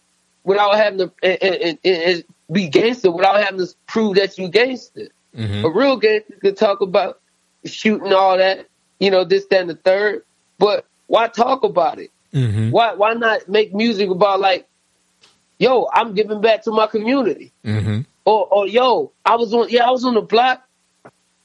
[0.45, 5.09] without having to and, and, and, be gangster without having to prove that you gangster.
[5.35, 5.65] Mhm.
[5.65, 7.19] A real gangster could talk about
[7.65, 8.67] shooting all that,
[9.01, 10.25] you know, this, that, and the third.
[10.59, 12.11] But why talk about it?
[12.35, 12.71] Mhm.
[12.71, 14.69] Why why not make music about like,
[15.59, 17.53] yo, I'm giving back to my community.
[17.65, 18.01] Mm-hmm.
[18.27, 20.63] Or or yo, I was on yeah, I was on the block.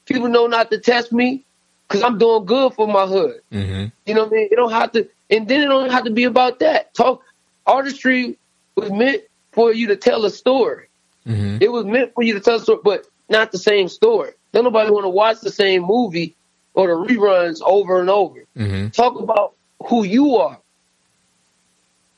[0.04, 1.44] People know not to test me
[1.86, 3.40] because I'm doing good for my hood.
[3.52, 3.86] Mm-hmm.
[4.06, 4.48] You know what I mean?
[4.50, 6.94] It don't have to, and then it don't have to be about that.
[6.94, 7.22] Talk
[7.66, 8.38] artistry
[8.76, 10.88] was meant for you to tell a story.
[11.26, 11.58] Mm-hmm.
[11.60, 14.32] It was meant for you to tell a story, but not the same story.
[14.52, 16.36] Don't nobody want to watch the same movie
[16.74, 18.44] or the reruns over and over.
[18.56, 18.88] Mm-hmm.
[18.88, 19.54] Talk about
[19.86, 20.58] who you are.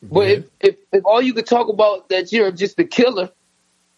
[0.03, 3.31] But if, if if all you could talk about that you're just a killer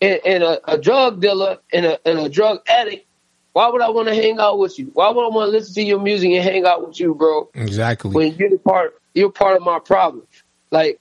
[0.03, 3.07] and, and a, a drug dealer and a and a drug addict,
[3.55, 4.91] why would I want to hang out with you?
[4.93, 7.49] Why would I want to listen to your music and hang out with you, bro?
[7.55, 8.11] Exactly.
[8.11, 10.27] when you're part you're part of my problem
[10.71, 11.01] like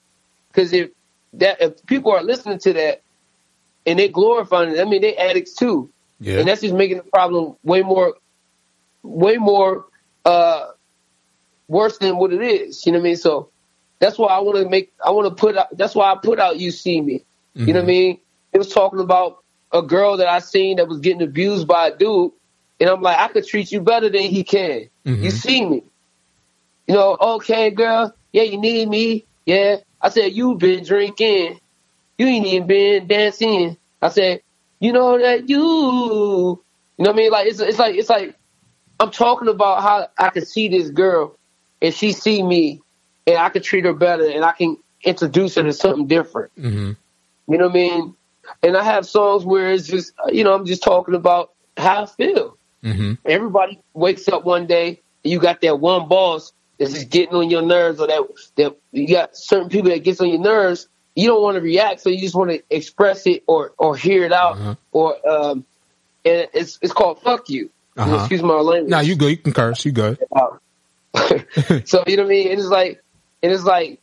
[0.54, 0.90] because if
[1.34, 3.02] that if people are listening to that
[3.86, 5.90] and they glorifying it i mean they addicts too.
[6.20, 6.38] Yeah.
[6.38, 8.14] and that's just making the problem way more
[9.02, 9.86] way more
[10.24, 10.68] uh
[11.66, 12.84] worse than what it is.
[12.86, 13.16] You know what i mean?
[13.16, 13.50] So
[13.98, 16.38] that's why i want to make i want to put out that's why i put
[16.38, 17.24] out you see me.
[17.54, 18.20] You know what i mean?
[18.52, 21.96] It was talking about a girl that i seen that was getting abused by a
[21.96, 22.32] dude
[22.80, 24.88] and i'm like i could treat you better than he can.
[25.04, 25.82] You see me.
[26.86, 29.24] You know, okay, girl, yeah, you need me.
[29.46, 29.76] Yeah.
[30.04, 31.58] I said, You've been drinking.
[32.18, 33.76] You ain't even been dancing.
[34.00, 34.42] I said,
[34.78, 37.30] you know that you, you know what I mean?
[37.30, 38.36] Like, it's, it's like, it's like,
[39.00, 41.36] I'm talking about how I can see this girl
[41.80, 42.82] and she see me
[43.26, 46.54] and I can treat her better and I can introduce her to something different.
[46.56, 46.92] Mm-hmm.
[47.52, 48.14] You know what I mean?
[48.62, 52.06] And I have songs where it's just, you know, I'm just talking about how I
[52.06, 52.58] feel.
[52.84, 53.14] Mm-hmm.
[53.24, 56.52] Everybody wakes up one day and you got that one boss
[56.84, 58.22] that's just getting on your nerves or that
[58.56, 60.88] that you got certain people that gets on your nerves.
[61.16, 64.24] You don't want to react, so you just want to express it or or hear
[64.24, 65.64] it out or um
[66.24, 67.70] and it's it's called fuck you.
[67.96, 68.16] Uh-huh.
[68.16, 68.90] Excuse my language.
[68.90, 69.30] Nah, you good.
[69.30, 69.84] You can curse.
[69.84, 70.18] You good.
[71.84, 72.50] so you know what I mean?
[72.50, 73.02] And it's like,
[73.42, 74.00] and it's like,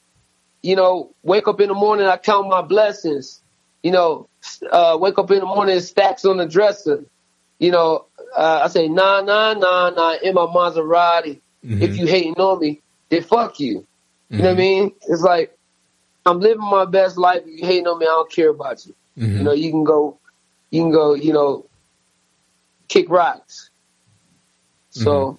[0.62, 3.42] you know, wake up in the morning, I count my blessings.
[3.84, 4.30] You know,
[4.72, 7.04] uh, wake up in the morning, stacks on the dresser.
[7.60, 8.06] You know,
[8.36, 11.42] uh, I say nah, nah, nah, nah in my Maserati.
[11.64, 11.94] If mm-hmm.
[11.94, 13.86] you hating on me, then fuck you.
[14.30, 14.60] You know what I mm-hmm.
[14.60, 14.92] mean?
[15.08, 15.58] It's like
[16.26, 17.42] I'm living my best life.
[17.46, 18.96] If you hating on me, I don't care about you.
[19.18, 19.38] Mm-hmm.
[19.38, 20.18] You know, you can go,
[20.70, 21.66] you can go, you know,
[22.88, 23.70] kick rocks.
[24.92, 25.36] So mm-hmm.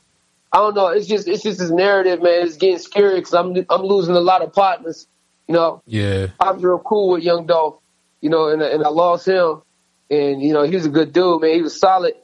[0.52, 0.88] I don't know.
[0.88, 2.46] It's just it's just this narrative, man.
[2.46, 5.06] It's getting scary because I'm I'm losing a lot of partners.
[5.48, 6.28] You know, Yeah.
[6.38, 7.76] I was real cool with Young Dolph.
[8.20, 9.62] You know, and and I lost him,
[10.08, 11.54] and you know he was a good dude, man.
[11.54, 12.14] He was solid.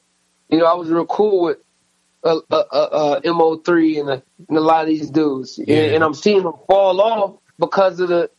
[0.49, 1.59] You know, I was real cool with
[2.25, 6.05] uh, uh, uh, uh, Mo3 and, uh, and a lot of these dudes, and, and
[6.05, 8.31] I'm seeing them fall off because of the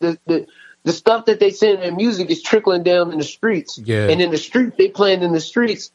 [0.00, 0.46] the the,
[0.82, 3.78] the stuff that they send in their music is trickling down in the streets.
[3.78, 4.08] Yeah.
[4.08, 5.90] And in the streets, they playing in the streets,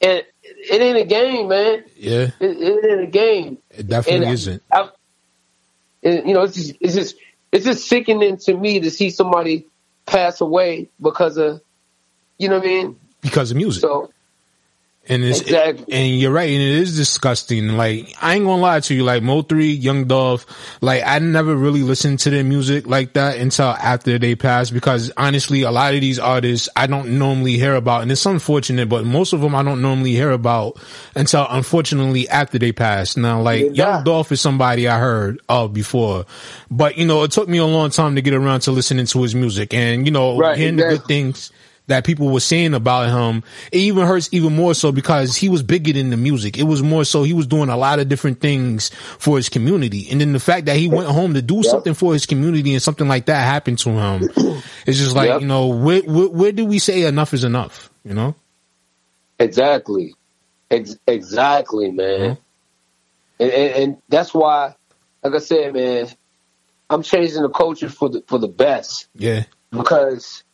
[0.00, 1.84] and it ain't a game, man.
[1.96, 2.30] Yeah.
[2.40, 3.58] It, it ain't a game.
[3.70, 4.62] It definitely And isn't.
[4.70, 4.88] I,
[6.02, 7.16] and, you know, it's just it's just
[7.52, 9.66] it's just sickening to me to see somebody
[10.06, 11.60] pass away because of,
[12.38, 12.98] you know what I mean?
[13.20, 13.82] Because of music.
[13.82, 14.10] So
[15.08, 15.92] And it's Exactly.
[15.92, 17.76] and you're right, and it is disgusting.
[17.76, 20.46] Like I ain't gonna lie to you, like Mo three, Young Dolph,
[20.80, 24.72] like I never really listened to their music like that until after they passed.
[24.72, 28.88] Because honestly, a lot of these artists I don't normally hear about, and it's unfortunate,
[28.88, 30.80] but most of them I don't normally hear about
[31.16, 33.18] until unfortunately after they passed.
[33.18, 36.26] Now, like Young Dolph is somebody I heard of before,
[36.70, 39.22] but you know it took me a long time to get around to listening to
[39.22, 41.50] his music, and you know Right, hearing the good things
[41.88, 45.62] that people were saying about him, it even hurts even more so because he was
[45.62, 46.56] bigger than the music.
[46.58, 50.08] It was more so he was doing a lot of different things for his community.
[50.10, 52.82] And then the fact that he went home to do something for his community and
[52.82, 54.22] something like that happened to him,
[54.86, 55.40] it's just like, Yep.
[55.42, 57.90] you know, where, where, where do we say enough is enough?
[58.04, 58.34] You know?
[59.38, 60.14] Exactly.
[60.70, 62.20] Ex- exactly, man.
[62.22, 62.36] Uh-huh.
[63.40, 64.74] And, and, and that's why,
[65.22, 66.08] like I said, man,
[66.88, 69.44] I'm changing the culture for the for the best Yeah.
[69.70, 70.44] because,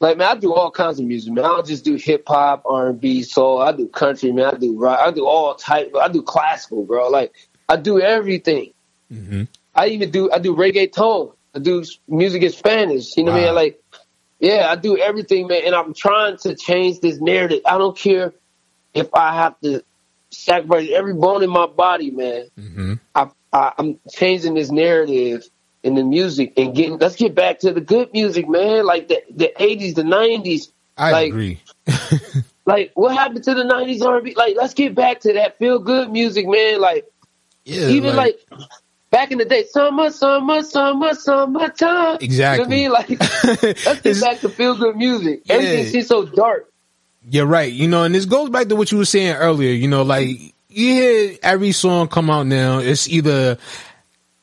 [0.00, 1.44] like, man, I do all kinds of music, man.
[1.44, 3.60] I don't just do hip hop, R and B, soul.
[3.60, 4.54] I do country, man.
[4.54, 4.98] I do rock.
[4.98, 5.94] I do all type.
[5.94, 7.08] I do classical, bro.
[7.08, 7.34] Like,
[7.68, 8.72] I do everything.
[9.12, 9.44] Mm-hmm.
[9.74, 11.34] I even do I do reggaeton.
[11.54, 13.16] I do music in Spanish.
[13.16, 13.54] You know what I mean?
[13.54, 13.82] Like,
[14.38, 15.62] yeah, I do everything, man.
[15.66, 17.60] And I'm trying to change this narrative.
[17.66, 18.32] I don't care
[18.94, 19.84] if I have to
[20.30, 22.46] sacrifice every bone in my body, man.
[22.58, 22.94] Mm-hmm.
[23.14, 25.48] I, I, I'm changing this narrative
[25.82, 26.98] in the music and getting.
[26.98, 28.84] Let's get back to the good music, man.
[28.86, 30.68] Like the the 80s, the 90s.
[30.96, 31.60] I like, agree.
[32.66, 34.34] Like what happened to the 90s R&B?
[34.36, 36.80] Like let's get back to that feel good music, man.
[36.80, 37.04] Like
[37.64, 37.88] Yeah.
[37.88, 38.38] even like,
[39.10, 42.18] back in the day, summer, summer, summer, summertime.
[42.20, 42.76] Exactly.
[42.76, 43.20] You know what I mean?
[43.62, 45.42] Like, let's get back to feel good music.
[45.48, 45.90] Everything Yeah.
[45.90, 46.70] seems so dark.
[47.28, 47.72] You're right.
[47.72, 49.72] You know, and this goes back to what you were saying earlier.
[49.72, 52.78] You know, like you hear every song come out now.
[52.78, 53.58] It's either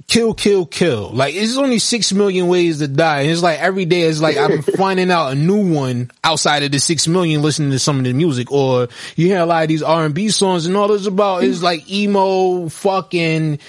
[0.07, 1.09] kill, kill, kill.
[1.09, 3.21] Like it's only six million ways to die.
[3.21, 6.71] And it's like every day it's like I'm finding out a new one outside of
[6.71, 8.51] the six million listening to some of the music.
[8.51, 11.43] Or you hear a lot of these R and B songs and all it's about
[11.43, 13.59] is like emo, fucking.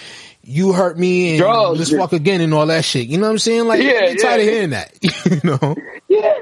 [0.50, 1.78] You hurt me and Drugs.
[1.78, 3.06] let's fuck again and all that shit.
[3.06, 3.66] You know what I'm saying?
[3.66, 4.94] Like, Yeah, I'm tired of hearing that.
[5.26, 5.76] you know?
[6.08, 6.34] Yeah,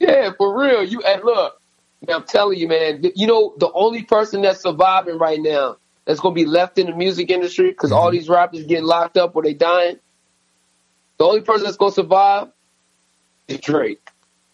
[0.00, 0.82] yeah, for real.
[0.82, 1.60] You and look,
[2.08, 3.04] I'm telling you, man.
[3.14, 6.94] You know, the only person that's surviving right now that's gonna be left in the
[6.94, 8.16] music industry because all mm-hmm.
[8.16, 9.98] these rappers getting locked up or they dying.
[11.18, 12.48] The only person that's gonna survive
[13.48, 14.08] is Drake.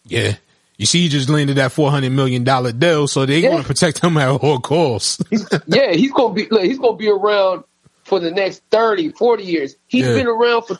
[0.05, 0.35] Yeah.
[0.77, 3.67] You see, he just landed that four hundred million dollar deal, so they want to
[3.67, 5.21] protect him at all costs.
[5.67, 7.65] yeah, he's gonna be look, he's gonna be around
[8.03, 9.75] for the next 30, 40 years.
[9.87, 10.13] He's Yeah.
[10.15, 10.77] been around for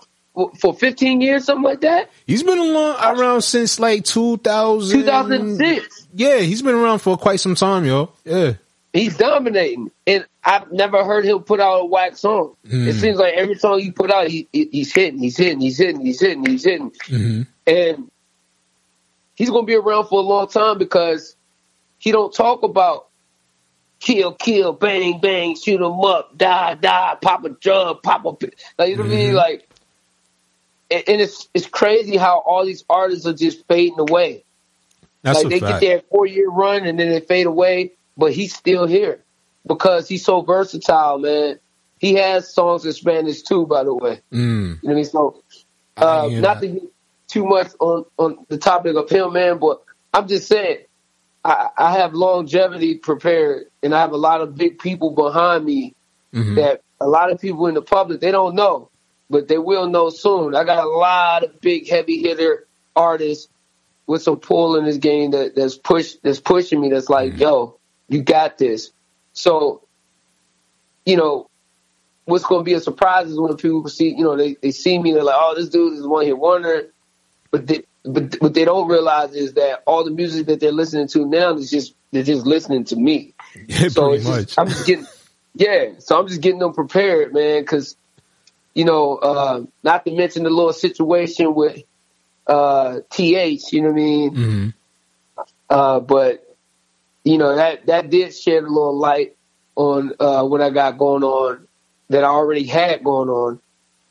[0.59, 2.09] for 15 years, something like that.
[2.25, 6.07] He's been along around since like two thousand 2006.
[6.15, 8.11] Yeah, he's been around for quite some time, yo.
[8.25, 8.53] Yeah.
[8.93, 12.55] He's dominating, and I've never heard him put out a whack song.
[12.67, 12.87] Mm.
[12.87, 15.77] It seems like every song he put out, he, he- he's hitting, he's hitting, he's
[15.77, 17.41] hitting, he's hitting, he's hitting, Mm-hmm.
[17.67, 18.11] and
[19.35, 21.37] he's gonna be around for a long time because
[21.99, 23.07] he don't talk about
[24.01, 28.29] kill, kill, bang, bang, shoot 'em up, die, die, pop a drug, pop a,
[28.77, 29.15] like you know what I Mm-hmm.
[29.15, 29.67] mean, like.
[30.89, 34.43] And and it's it's crazy how all these artists are just fading away.
[35.21, 35.79] That's like they fact.
[35.79, 39.23] get their four year run and then they fade away, but he's still here
[39.67, 41.59] because he's so versatile, man.
[41.99, 44.21] He has songs in Spanish too, by the way.
[44.31, 44.39] Mm.
[44.39, 45.05] You know what I mean?
[45.05, 45.43] So,
[45.97, 46.83] uh, hear not to get
[47.27, 49.83] too much on on the topic of him, man, but
[50.13, 50.79] I'm just saying,
[51.45, 55.95] I, I have longevity prepared, and I have a lot of big people behind me
[56.33, 56.55] Mm-hmm.
[56.55, 58.89] that a lot of people in the public they don't know,
[59.29, 60.55] but they will know soon.
[60.55, 63.49] I got a lot of big heavy hitter artists
[64.07, 66.89] with some pull in this game that that's push that's pushing me.
[66.89, 67.79] That's like, yo,
[68.11, 68.91] you got this.
[69.33, 69.83] So,
[71.05, 71.49] you know,
[72.25, 74.99] what's going to be a surprise is when people see, you know, they, they see
[74.99, 76.91] me, they're like, oh, this dude is one hit wonder.
[77.51, 81.07] But they, but what they don't realize is that all the music that they're listening
[81.09, 83.33] to now is just they're just listening to me.
[83.67, 85.05] Yeah, so just, I'm just getting,
[85.55, 85.89] yeah.
[85.99, 87.97] So I'm just getting them prepared, man, because
[88.73, 91.83] you know, uh, not to mention the little situation with
[92.47, 93.73] uh, TH.
[93.73, 94.31] You know what I mean?
[94.31, 94.69] Mm-hmm.
[95.69, 96.50] Uh, but
[97.23, 99.35] you know that that did shed a little light
[99.75, 101.67] on uh, what I got going on
[102.09, 103.59] that I already had going on.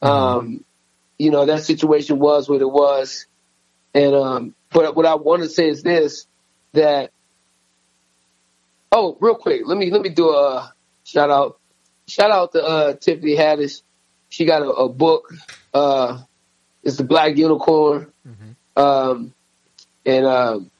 [0.02, 0.64] Um,
[1.18, 3.26] you know that situation was what it was,
[3.94, 6.26] and um, but what I want to say is this:
[6.72, 7.10] that
[8.92, 10.72] oh, real quick, let me let me do a
[11.04, 11.58] shout out,
[12.06, 13.82] shout out to uh, Tiffany Haddish.
[14.28, 15.32] She got a, a book.
[15.74, 16.18] Uh,
[16.82, 18.10] it's the Black Unicorn,
[18.76, 19.34] um,
[20.06, 20.70] and um,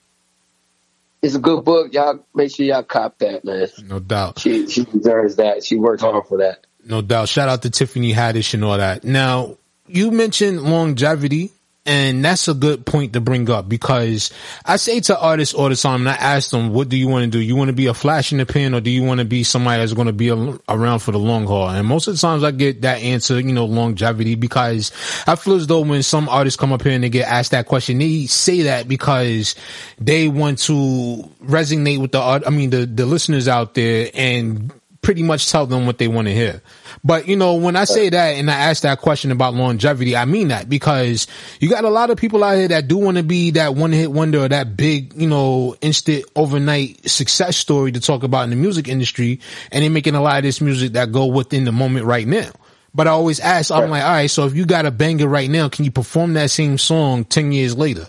[1.22, 1.92] it's a good book.
[1.92, 3.68] Y'all make sure y'all cop that, man.
[3.84, 4.38] No doubt.
[4.38, 5.64] She she deserves that.
[5.64, 6.66] She worked hard for that.
[6.84, 7.28] No doubt.
[7.28, 9.04] Shout out to Tiffany Haddish and all that.
[9.04, 11.50] Now, you mentioned longevity,
[11.86, 14.30] and that's a good point to bring up because
[14.66, 17.24] I say to artists all the time, and I ask them, what do you want
[17.24, 17.40] to do?
[17.40, 19.44] You want to be a flash in the pan or do you want to be
[19.44, 21.70] somebody that's going to be around for the long haul?
[21.70, 24.92] And most of the times I get that answer, you know, longevity because
[25.26, 27.66] I feel as though when some artists come up here and they get asked that
[27.66, 29.54] question, they say that because
[29.98, 34.70] they want to resonate with the art, I mean, the, the listeners out there and
[35.02, 36.60] pretty much tell them what they want to hear.
[37.02, 40.24] But you know, when I say that and I ask that question about longevity, I
[40.24, 41.26] mean that because
[41.58, 43.92] you got a lot of people out here that do want to be that one
[43.92, 48.50] hit wonder or that big, you know, instant overnight success story to talk about in
[48.50, 49.40] the music industry.
[49.72, 52.50] And they're making a lot of this music that go within the moment right now.
[52.92, 55.48] But I always ask, I'm like, all right, so if you got a banger right
[55.48, 58.06] now, can you perform that same song 10 years later?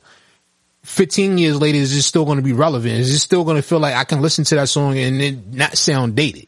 [0.84, 2.96] 15 years later, is it still going to be relevant?
[2.96, 5.54] Is it still going to feel like I can listen to that song and it
[5.54, 6.48] not sound dated?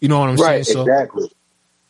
[0.00, 0.74] You know what I'm right, saying?
[0.74, 1.30] So, exactly.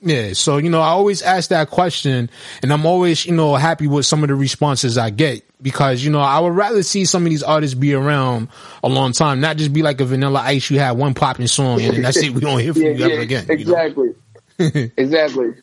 [0.00, 0.32] yeah.
[0.32, 2.30] So, you know, I always ask that question
[2.62, 6.10] and I'm always, you know, happy with some of the responses I get because, you
[6.10, 8.48] know, I would rather see some of these artists be around
[8.82, 10.70] a long time, not just be like a vanilla ice.
[10.70, 12.30] You have one popping song and then that's it.
[12.30, 13.46] We don't hear from Yeah, you ever yeah, again.
[13.48, 13.76] you know?
[13.76, 14.14] Exactly.
[14.96, 15.54] exactly.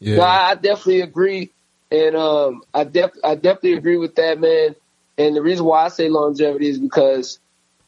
[0.00, 0.16] Yeah.
[0.16, 1.50] No, I definitely agree,
[1.90, 4.76] and um, I def I definitely agree with that, man.
[5.16, 7.38] And the reason why I say longevity is because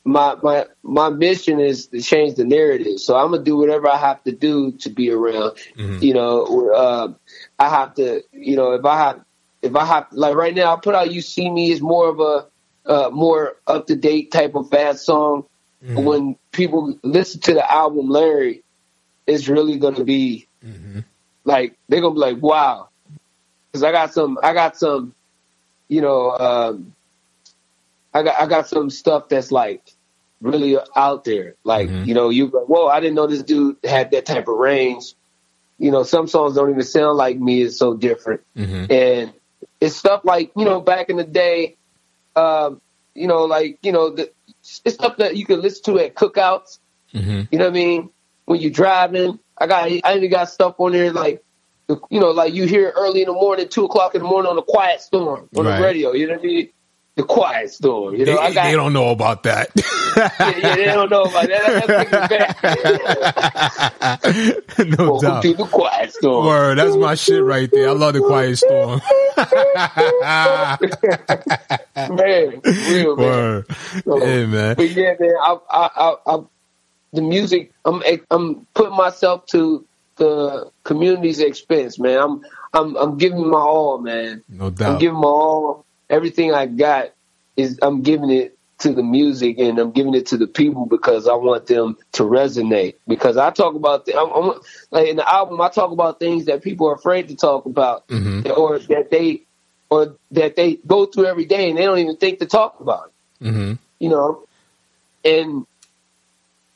[0.07, 3.01] my my my mission is to change the narrative.
[3.01, 5.59] So I'm gonna do whatever I have to do to be around.
[6.01, 7.13] You know, uh,
[7.59, 8.23] I have to.
[8.33, 9.25] You know, if I have
[9.63, 12.21] if I have like right now, I put out "You See Me" is more of
[12.21, 12.47] a
[12.91, 15.45] uh, more up to date type of fast song.
[16.05, 18.63] When people listen to the album Larry,
[19.27, 20.47] it's really going to be
[21.45, 22.89] like they're gonna be like, wow,
[23.71, 25.15] because I got some, I got some,
[25.89, 26.93] you know, um,
[28.15, 29.96] I got I got some stuff that's like
[30.41, 31.55] really out there.
[31.64, 32.05] Like mm-hmm.
[32.05, 35.14] you know, you go, whoa, I didn't know this dude had that type of range.
[35.78, 37.62] You know, some songs don't even sound like me.
[37.62, 38.91] It's so different, mm-hmm.
[38.91, 39.32] and
[39.80, 41.76] it's stuff like you know back in the day,
[42.34, 42.80] um,
[43.14, 44.30] you know, like you know, the,
[44.84, 46.78] it's stuff that you can listen to at cookouts.
[47.12, 47.43] Mm-hmm.
[47.51, 48.11] You know what I mean?
[48.47, 51.43] When you're driving, I got I even got stuff on there like,
[51.89, 54.59] you know, like you hear early in the morning, two o'clock in the morning on
[54.59, 55.76] a Quiet Storm on Right.
[55.76, 56.12] the radio.
[56.12, 56.68] You know what I mean?
[57.17, 58.14] The Quiet Storm.
[58.14, 59.71] You know, they, I got they don't know about that.
[60.14, 61.87] yeah, yeah, they don't know about that.
[64.69, 65.43] That's no Welcome doubt.
[65.43, 66.45] to the Quiet Storm.
[66.47, 67.89] Word, that's my shit right there.
[67.89, 69.01] I love the Quiet Storm.
[72.17, 72.61] man,
[72.91, 73.64] real man.
[74.05, 74.75] So, Hey, man.
[74.77, 76.39] But yeah, man, I, I, I, I,
[77.14, 79.87] the music, I'm, I'm putting myself to
[80.17, 82.19] the community's expense, man.
[82.19, 82.45] I'm,
[82.75, 84.43] I'm, I'm giving my all, man.
[84.51, 85.01] No I'm doubt.
[85.01, 85.86] giving my all.
[86.09, 87.13] Everything I got
[87.57, 91.27] is I'm giving it to the music and I'm giving it to the people because
[91.27, 92.97] I want them to resonate.
[93.09, 96.45] Because I talk about, the, I'm, I'm, like in the album, I talk about things
[96.47, 98.05] that people are afraid to talk about,
[98.55, 99.43] or that they,
[99.89, 103.13] or that they go through every day and they don't even think to talk about.
[103.41, 104.47] it hmm you know,
[105.25, 105.67] and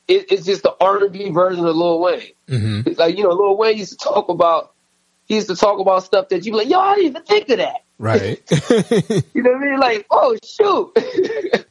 [0.08, 2.32] it, it's just the R and B version of Lil Wayne.
[2.48, 4.72] hmm It's like you know, Lil Wayne used to talk about
[5.26, 7.48] he used to talk about stuff that you be like, yo, I didn't even think
[7.50, 7.84] of that.
[8.00, 8.40] Right.
[9.34, 9.78] You know what I mean?
[9.78, 10.94] Like, oh shoot,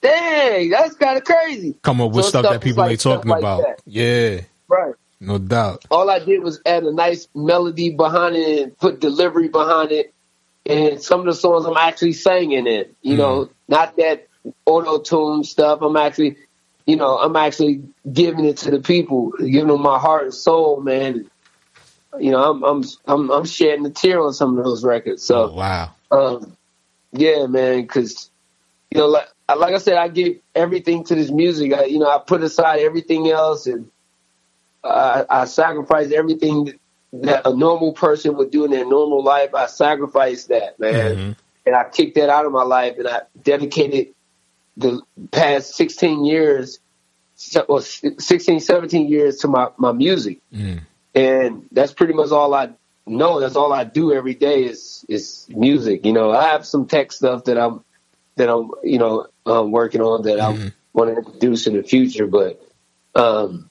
[0.00, 1.76] dang, that's kind of crazy.
[1.82, 3.62] Come up with So stuff stuff that is people like ain't talking like about.
[3.62, 3.82] that.
[3.84, 4.40] Yeah.
[4.66, 4.94] Right.
[5.20, 5.84] No doubt.
[5.90, 10.14] All I did was add a nice melody behind it and put delivery behind it.
[10.64, 12.94] And some of the songs I'm actually singing it.
[13.02, 13.50] you know, mm.
[13.68, 14.28] not that
[14.64, 15.82] auto tune stuff.
[15.82, 16.38] I'm actually,
[16.86, 20.80] you know, I'm actually giving it to the people, giving them my heart and soul,
[20.80, 21.30] man.
[22.20, 25.22] You know, I'm I'm I'm, I'm shedding a tear on some of those records.
[25.24, 25.90] So Oh, wow.
[26.10, 26.56] um,
[27.12, 28.30] yeah, man, because
[28.90, 31.72] you know, like like I said, I give everything to this music.
[31.72, 33.90] I, you know, I put aside everything else, and
[34.84, 36.78] I, I sacrifice everything
[37.14, 39.54] that a normal person would do in their normal life.
[39.54, 41.36] I sacrificed that, man,
[41.66, 44.08] and I kicked that out of my life, and I dedicated
[44.76, 46.78] the past 16 years,
[47.68, 50.40] or 16, 17 years to my my music
[51.14, 52.70] and that's pretty much all I
[53.06, 53.40] know.
[53.40, 56.06] That's all I do every day is is music.
[56.06, 57.84] You know, I have some tech stuff that I'm
[58.36, 62.26] that I'm you know um, working on that I want to introduce in the future,
[62.26, 62.62] but
[63.14, 63.70] um,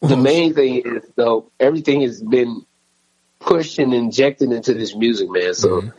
[0.00, 2.64] the main thing is though everything has been
[3.38, 5.54] pushed and injected into this music, man.
[5.54, 5.92] So.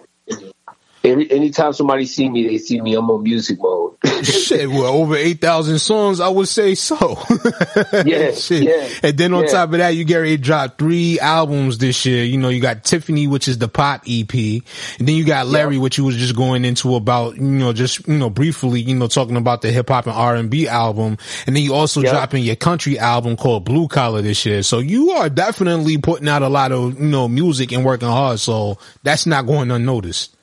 [1.06, 2.96] Every, anytime somebody see me, they see me.
[2.96, 3.98] I'm on music mode.
[4.32, 6.98] Shit, well, over 8,000 songs, I would say so.
[8.06, 8.64] Yeah, Shit.
[8.64, 9.52] yeah, And then on yeah.
[9.52, 12.24] top of that, you Gary dropped three albums this year.
[12.24, 14.34] You know, you got Tiffany, which is the pop EP.
[14.34, 18.08] And then you got Larry, which you was just going into about, you know, just,
[18.08, 21.18] you know, briefly, you know, talking about the hip hop and R&B album.
[21.48, 22.12] And then you also Yeah.
[22.12, 24.64] dropping your country album called Blue Collar this year.
[24.64, 28.40] So you are definitely putting out a lot of, you know, music and working hard.
[28.40, 30.36] So that's not going unnoticed.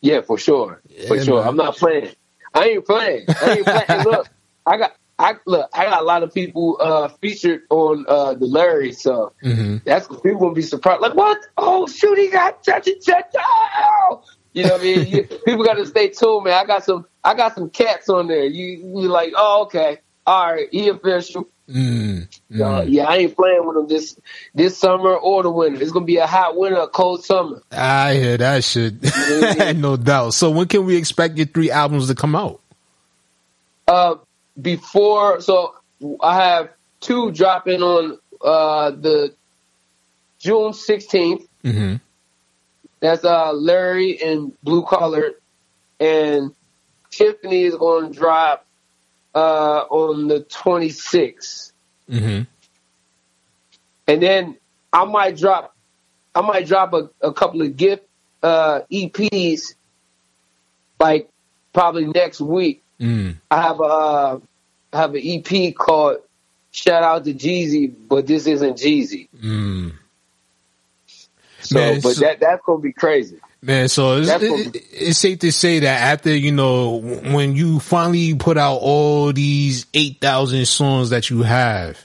[0.00, 1.40] Yeah, for sure, for sure.
[1.40, 1.48] man.
[1.48, 2.10] I'm not playing.
[2.54, 3.26] I ain't playing.
[3.28, 4.04] I ain't playing.
[4.04, 4.28] Look,
[4.66, 8.46] I got, I look, I got a lot of people uh, featured on uh, the
[8.46, 9.78] Larry, so Mm-hmm.
[9.84, 11.00] that's people gonna be surprised.
[11.02, 11.38] Like, what?
[11.56, 13.24] Oh, shoot, he got and such.
[13.38, 14.22] Oh!
[14.52, 15.08] You know what I mean?
[15.08, 16.54] You, people got to stay tuned, man.
[16.54, 18.44] I got some, I got some cats on there.
[18.44, 21.48] You, you like, oh, okay, all right, he official.
[21.68, 22.28] Mm,
[22.60, 24.20] Uh, yeah, I ain't playing with them this
[24.54, 25.80] this summer or the winter.
[25.80, 27.62] It's gonna be a hot winter, a cold summer.
[27.72, 28.94] I hear that shit.
[29.76, 30.34] no doubt.
[30.34, 32.60] So when can we expect your three albums to come out?
[33.88, 34.16] Uh,
[34.60, 35.74] before, so
[36.20, 39.34] I have two dropping on uh the
[40.38, 41.46] June 16th.
[41.64, 41.96] Mm-hmm.
[43.00, 45.32] That's uh Larry and Blue Collar,
[45.98, 46.54] and
[47.10, 48.63] Tiffany is going to drop
[49.34, 51.72] uh on the 26th,
[52.10, 52.42] Mm-hmm.
[54.06, 54.56] and then
[54.92, 55.74] I might drop,
[56.34, 58.04] I might drop a, a couple of gift
[58.42, 59.74] uh EPs,
[61.00, 61.28] like
[61.72, 62.82] probably next week.
[63.00, 63.36] Mm.
[63.50, 64.38] I have a uh,
[64.92, 66.18] I have an EP called
[66.70, 69.28] Shout Out to Jeezy, but this isn't Jeezy.
[69.42, 69.94] Mm.
[71.60, 73.38] So, Man, but so- that that's gonna be crazy.
[73.64, 78.34] Man, so it's, it- it's safe to say that after, you know, when you finally
[78.34, 82.04] put out all these 8,000 songs that you have,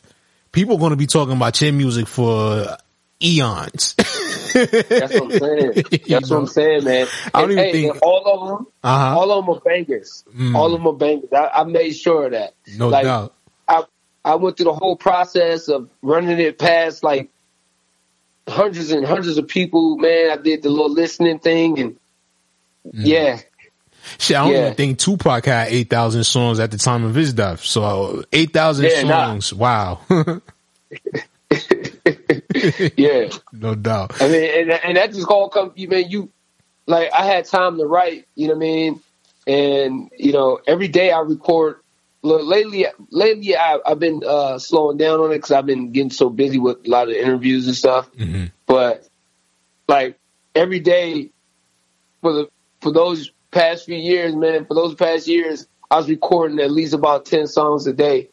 [0.54, 2.78] people are going to be talking about your music for
[3.22, 3.94] eons.
[4.54, 5.74] That's what I'm saying.
[6.08, 7.08] That's what I'm saying, man.
[7.34, 9.20] I don't And, even hey, think- all of them, Uh-huh.
[9.20, 10.24] all of them are bangers.
[10.34, 10.56] Mm.
[10.56, 11.30] All of them are bangers.
[11.34, 12.54] I, I made sure of that.
[12.78, 13.34] No like, doubt.
[13.68, 13.84] I
[14.24, 17.30] I went through the whole process of running it past like
[18.50, 19.98] hundreds and hundreds of people.
[19.98, 21.92] Man, I did the little listening thing, and
[22.88, 23.02] mm-hmm.
[23.06, 23.40] yeah,
[24.18, 24.62] Shit, I don't Yeah.
[24.62, 27.64] even think Tupac had eight thousand songs at the time of his death.
[27.64, 29.26] So eight thousand Yeah, nah.
[29.28, 29.54] songs.
[29.54, 30.00] Wow.
[32.96, 33.30] yeah.
[33.54, 34.22] no doubt.
[34.22, 35.74] I mean, and, and that just all comes.
[35.76, 36.30] You mean you
[36.88, 38.26] like I had time to write.
[38.36, 39.02] You know what I mean?
[39.48, 41.78] And you know, every day I record.
[42.22, 46.12] Look, lately, lately I, I've been uh, slowing down on it because I've been getting
[46.12, 48.10] so busy with a lot of interviews and stuff.
[48.66, 49.08] But
[49.88, 50.20] like
[50.54, 51.32] every day
[52.22, 52.50] for the
[52.82, 56.94] for those past few years, man, for those past years, I was recording at least
[56.94, 58.30] about ten songs a day,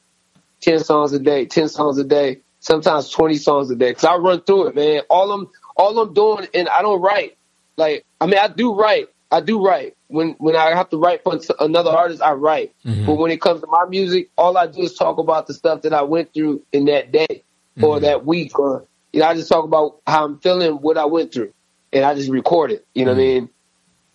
[0.60, 3.94] ten songs a day, ten songs a day, sometimes twenty songs a day.
[3.94, 5.02] Cause I run through it, man.
[5.08, 7.36] All I'm all I'm doing, and I don't write.
[7.76, 9.08] Like I mean, I do write.
[9.30, 9.95] I do write.
[10.08, 12.72] When when I have to write for another artist, I write.
[12.86, 13.06] Mhm.
[13.06, 15.82] But when it comes to my music, all I do is talk about the stuff
[15.82, 17.42] that I went through in that day
[17.82, 18.04] or mm-hmm.
[18.04, 21.32] that week, or you know, I just talk about how I'm feeling, what I went
[21.32, 21.52] through,
[21.92, 22.86] and I just record it.
[22.94, 23.44] You know what I mm-hmm.
[23.44, 23.48] mean?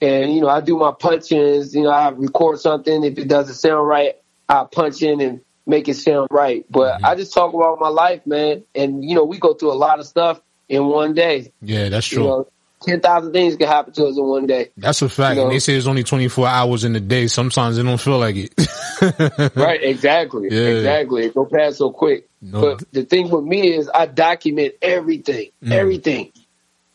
[0.02, 1.76] And you know, I do my punch-ins.
[1.76, 3.04] You know, I record something.
[3.04, 4.16] If it doesn't sound right,
[4.48, 6.66] I punch in and make it sound right.
[6.70, 7.06] But mm-hmm.
[7.06, 8.64] I just talk about my life, man.
[8.74, 11.52] And you know, we go through a lot of stuff in one day.
[11.62, 12.28] Yeah, that's You true.
[12.28, 12.48] know,
[12.82, 14.70] ten thousand things can happen to us in one day.
[14.78, 15.36] That's a fact.
[15.36, 15.48] You know?
[15.48, 17.28] And they say it's only 24 hours in the day.
[17.28, 18.54] Sometimes it don't feel like it.
[19.56, 20.50] right, exactly.
[20.52, 20.76] Yeah.
[20.76, 21.26] Exactly.
[21.26, 22.28] It go past so quick.
[22.42, 22.62] No.
[22.62, 25.52] But the thing with me is I document everything.
[25.64, 25.72] Mm.
[25.72, 26.32] Everything.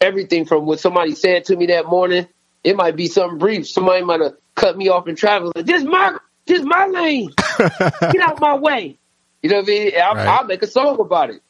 [0.00, 2.26] Everything from what somebody said to me that morning.
[2.64, 3.68] It might be something brief.
[3.68, 5.52] Somebody might have cut me off in traffic.
[5.54, 6.16] Like, this my
[6.46, 7.30] this my lane.
[7.58, 8.98] Get out my way.
[9.42, 9.92] You know what I mean?
[10.02, 10.26] I'll, Right.
[10.26, 11.42] I'll make a song about it.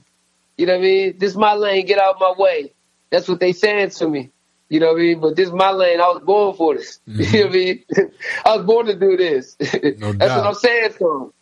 [0.58, 1.18] You know what I mean?
[1.18, 1.86] This my lane.
[1.86, 2.72] Get out my way.
[3.10, 4.30] That's what they saying to me.
[4.68, 5.20] You know what I mean?
[5.20, 6.00] But this is my lane.
[6.00, 7.00] I was born for this.
[7.06, 7.84] You know what I mean?
[8.44, 9.54] I was born to do this.
[9.58, 10.18] That's doubt.
[10.18, 11.32] what I'm saying to them.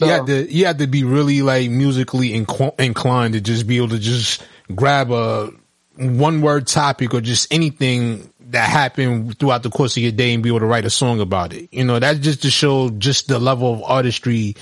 [0.00, 3.76] you had to you had to be really like musically inqu- inclined to just be
[3.76, 4.42] able to just
[4.74, 5.50] grab a
[5.96, 10.42] one word topic or just anything that happened throughout the course of your day and
[10.42, 11.68] be able to write a song about it.
[11.72, 14.56] You know, that's just to show just the level of artistry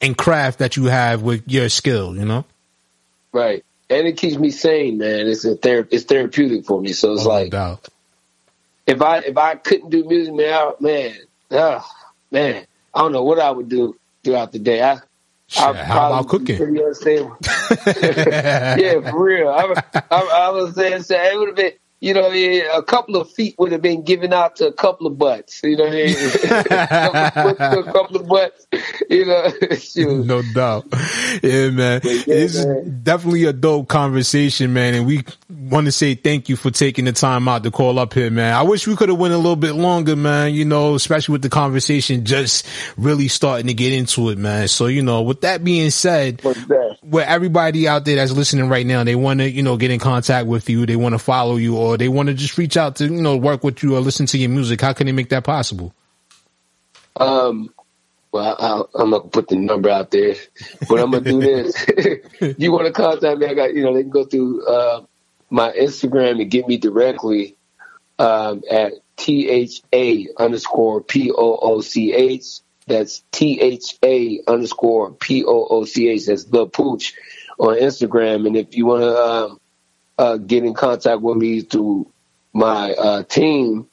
[0.00, 2.44] and craft that you have with your skill, you know?
[3.32, 3.64] Right.
[3.88, 5.28] And it keeps me sane, man.
[5.28, 6.92] It's a ther- it's therapeutic for me.
[6.92, 7.50] So it's like
[8.86, 11.14] if I if I couldn't do music, man, I, man,
[11.52, 11.88] ah,
[12.30, 14.82] man, I don't know what I would do throughout the day.
[14.82, 14.98] I
[15.56, 16.56] I how about cooking?
[18.78, 19.48] Yeah, for real.
[19.48, 19.74] I,
[20.10, 21.72] I, I was saying, say it would have been.
[22.00, 22.62] You know, what I mean?
[22.74, 25.62] a couple of feet would have been given out to a couple of butts.
[25.64, 26.16] You know what I mean?
[26.44, 28.66] a couple a couple of butts.
[29.08, 30.26] You know, shoot.
[30.26, 30.86] no doubt.
[31.42, 32.00] Yeah, man.
[32.02, 32.64] this is
[33.02, 34.94] definitely a dope conversation, man.
[34.94, 38.12] And we want to say thank you for taking the time out to call up
[38.12, 38.54] here, man.
[38.54, 41.42] I wish we could have went a little bit longer, man, you know, especially with
[41.42, 42.66] the conversation just
[42.96, 44.68] really starting to get into it, man.
[44.68, 46.42] So, you know, with that being said,
[47.02, 49.98] where everybody out there that's listening right now, they want to, you know, get in
[49.98, 52.96] contact with you, they want to follow you, or they want to just reach out
[52.96, 55.28] to, you know, work with you or listen to your music, how can they make
[55.28, 55.94] that possible?
[57.16, 57.72] Um,
[58.32, 60.34] well, I, I'm gonna put the number out there,
[60.88, 61.86] but I'm gonna do this.
[62.58, 63.46] you want to contact me?
[63.46, 65.02] I got you know they can go through uh,
[65.48, 67.56] my Instagram and get me directly
[68.18, 72.60] um, at t h a underscore p o o c h.
[72.86, 76.26] That's t h a underscore p o o c h.
[76.26, 77.14] That's the pooch
[77.58, 78.46] on Instagram.
[78.46, 79.60] And if you want to um,
[80.18, 82.10] uh, get in contact with me through
[82.52, 83.88] my uh, team,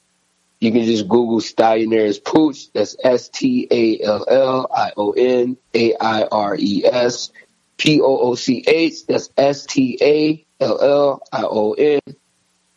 [0.60, 2.72] you can just Google Stallionaires Pooch.
[2.72, 7.30] That's S T A L L I O N A I R E S
[7.76, 9.06] P O O C H.
[9.06, 12.00] That's S T A L L I O N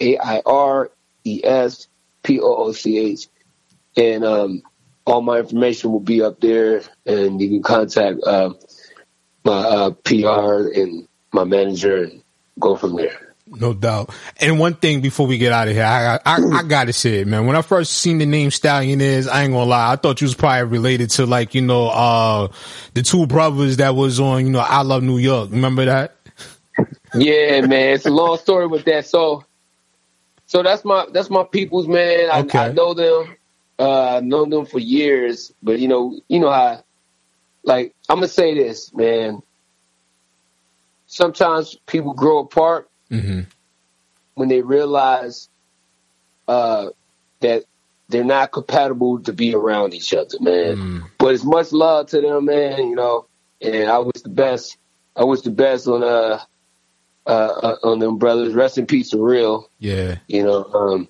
[0.02, 0.91] A I R
[1.24, 1.88] E S
[2.24, 3.28] P O O C H.
[3.95, 4.64] And um,
[5.06, 8.54] all my information will be up there, and you can contact uh,
[9.45, 12.22] my uh, PR and my manager and
[12.60, 13.27] go from there.
[13.50, 14.14] No doubt.
[14.41, 17.28] And one thing before we get out of here, I, I, I gotta say it,
[17.28, 17.48] man.
[17.48, 20.36] When I first seen the name Stallionaires, I ain't gonna lie, I thought you was
[20.36, 22.50] probably related to like, you know, uh,
[22.93, 25.52] the two brothers that was on, you know, I Love New York.
[25.52, 26.16] Remember that?
[27.16, 29.06] Yeah, man, it's a long story with that.
[29.06, 29.45] So,
[30.45, 32.30] so that's my that's my people's man.
[32.30, 32.60] I, Okay.
[32.60, 33.36] I know them.
[33.80, 36.84] Uh, I've known them for years, but you know, you know how.
[37.64, 39.41] Like I'm gonna say this, man.
[41.08, 43.41] Sometimes people grow apart Mm-hmm.
[44.36, 45.49] when they realize
[46.47, 46.89] uh,
[47.39, 47.64] that
[48.10, 51.03] they're not compatible to be around each other, man.
[51.18, 52.78] But it's much love to them, man.
[52.89, 53.26] You know,
[53.62, 54.78] and I wish the best.
[55.16, 56.39] I wish the best on uh,
[57.26, 58.53] uh, uh on them brothers.
[58.53, 59.70] Rest in peace, to real.
[59.80, 60.18] Yeah.
[60.28, 61.08] You know, um,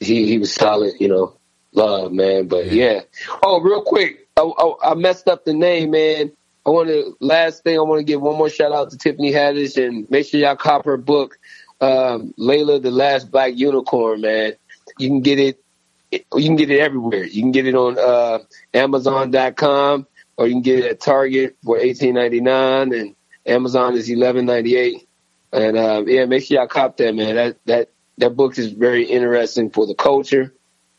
[0.00, 0.94] he he was solid.
[1.00, 1.36] You know,
[1.72, 2.48] love, man.
[2.48, 3.02] But yeah.
[3.42, 6.32] Oh, real quick, I, I, I messed up the name, man.
[6.68, 7.78] I want to last thing.
[7.78, 10.54] I want to give one more shout out to Tiffany Haddish and make sure y'all
[10.54, 11.38] cop her book,
[11.80, 14.52] um, Layla, the last black unicorn, man.
[14.98, 15.64] You can get it.
[16.12, 17.24] You can get it everywhere.
[17.24, 18.40] You can get it on uh,
[18.74, 20.06] Amazon.com
[20.36, 23.16] or you can get it at Target for eighteen ninety nine, and
[23.46, 25.08] Amazon is eleven ninety eight.
[25.50, 27.36] And um, yeah, make sure y'all cop that, man.
[27.36, 30.52] That that that book is very interesting for the culture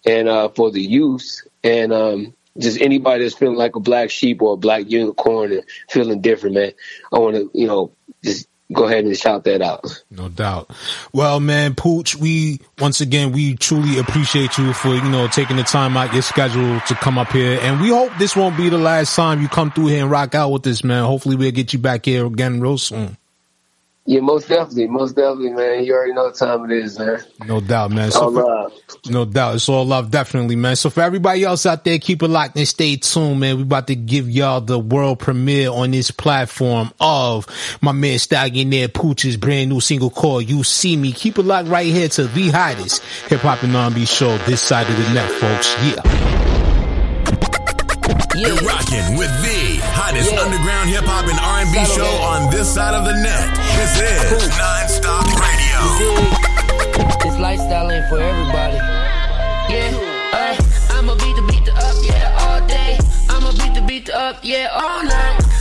[0.03, 4.41] and uh, for the youth, and um, just anybody that's feeling like a black sheep
[4.41, 6.72] or a black unicorn and feeling different, man.
[7.12, 7.91] I want to, you know,
[8.24, 10.03] just go ahead and shout that out.
[10.12, 10.70] No doubt.
[11.14, 15.64] Well, man, Pooch, we once again we truly appreciate you for you know taking the
[15.64, 18.78] time out your schedule to come up here, and we hope this won't be the
[18.78, 21.03] last time you come through here and rock out with us, man.
[21.03, 23.18] Hopefully, we'll get you back here again real soon.
[24.10, 25.84] Yeah, most definitely, most definitely, man.
[25.84, 27.24] You already know what time it is, man.
[27.45, 28.12] No doubt, man.
[28.14, 28.74] All for- love.
[29.07, 29.53] No doubt.
[29.53, 30.78] It's all love, definitely, man.
[30.78, 33.57] So for everybody else out there, keep it locked and stay tuned, man.
[33.57, 37.45] We about to give y'all the world premiere on this platform of
[37.82, 41.12] my man Stallionaires Pooch's brand new single called You See Me.
[41.12, 44.89] Keep it locked right here to the hottest hip hop and R&B show this side
[44.89, 45.76] of the net, folks.
[45.84, 46.39] Yeah.
[48.36, 49.68] You're rocking with the
[50.10, 53.45] hottest underground hip hop and R&B show on this side of the net.
[53.78, 55.82] This is Nonstop Radio.
[57.22, 58.78] This lifestyle ain't for everybody.
[59.70, 59.93] Yeah,
[60.34, 62.97] uh, I'ma beat the beat the up, yeah, all day.
[63.30, 65.59] I'ma beat the beat the up, yeah, all night.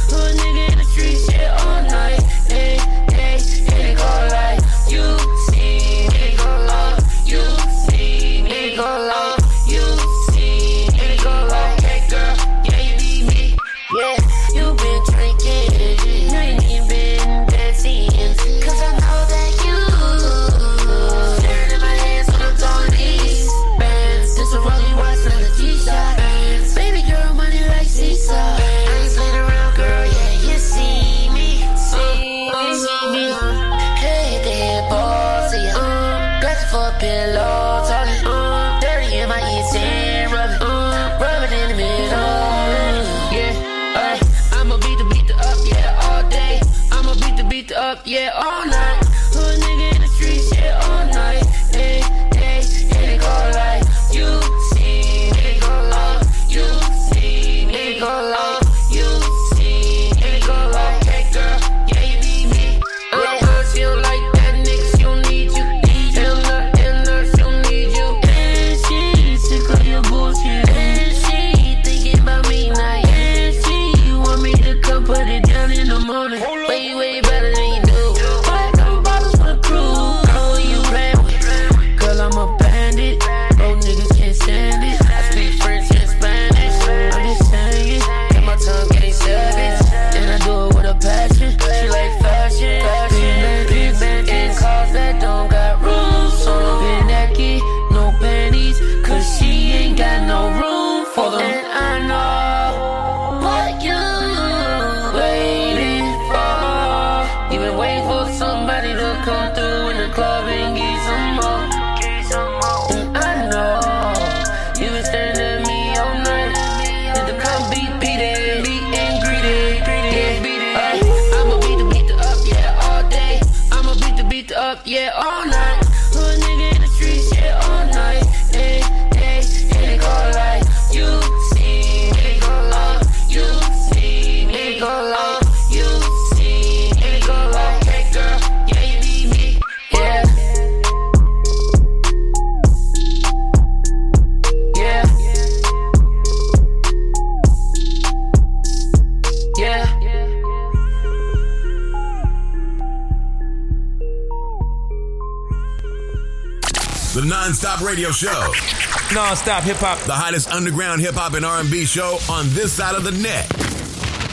[159.58, 159.98] Nonstop hip hop.
[160.00, 163.50] The hottest underground hip hop and R&B show on this side of the net.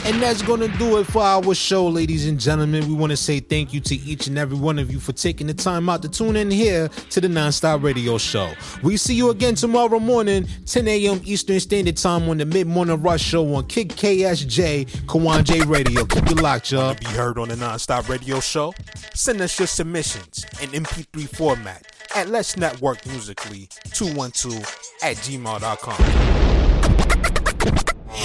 [0.06, 2.86] And that's going to do it for our show, ladies and gentlemen.
[2.86, 5.48] We want to say thank you to each and every one of you for taking
[5.48, 8.52] the time out to tune in here to the Nonstop Radio Show.
[8.84, 11.20] We see you again tomorrow morning, 10 a.m.
[11.24, 16.04] Eastern Standard Time on the Mid Morning Rush Show on Kick KSJ, Kawon J Radio.
[16.04, 16.94] Keep it locked, y'all.
[16.94, 18.72] be heard on the Nonstop Radio Show?
[19.12, 24.56] Send us your submissions in MP3 format at Let's Network Musically 212
[25.02, 25.98] at gmail.com.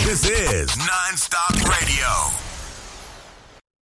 [0.06, 2.51] This is Nonstop Radio.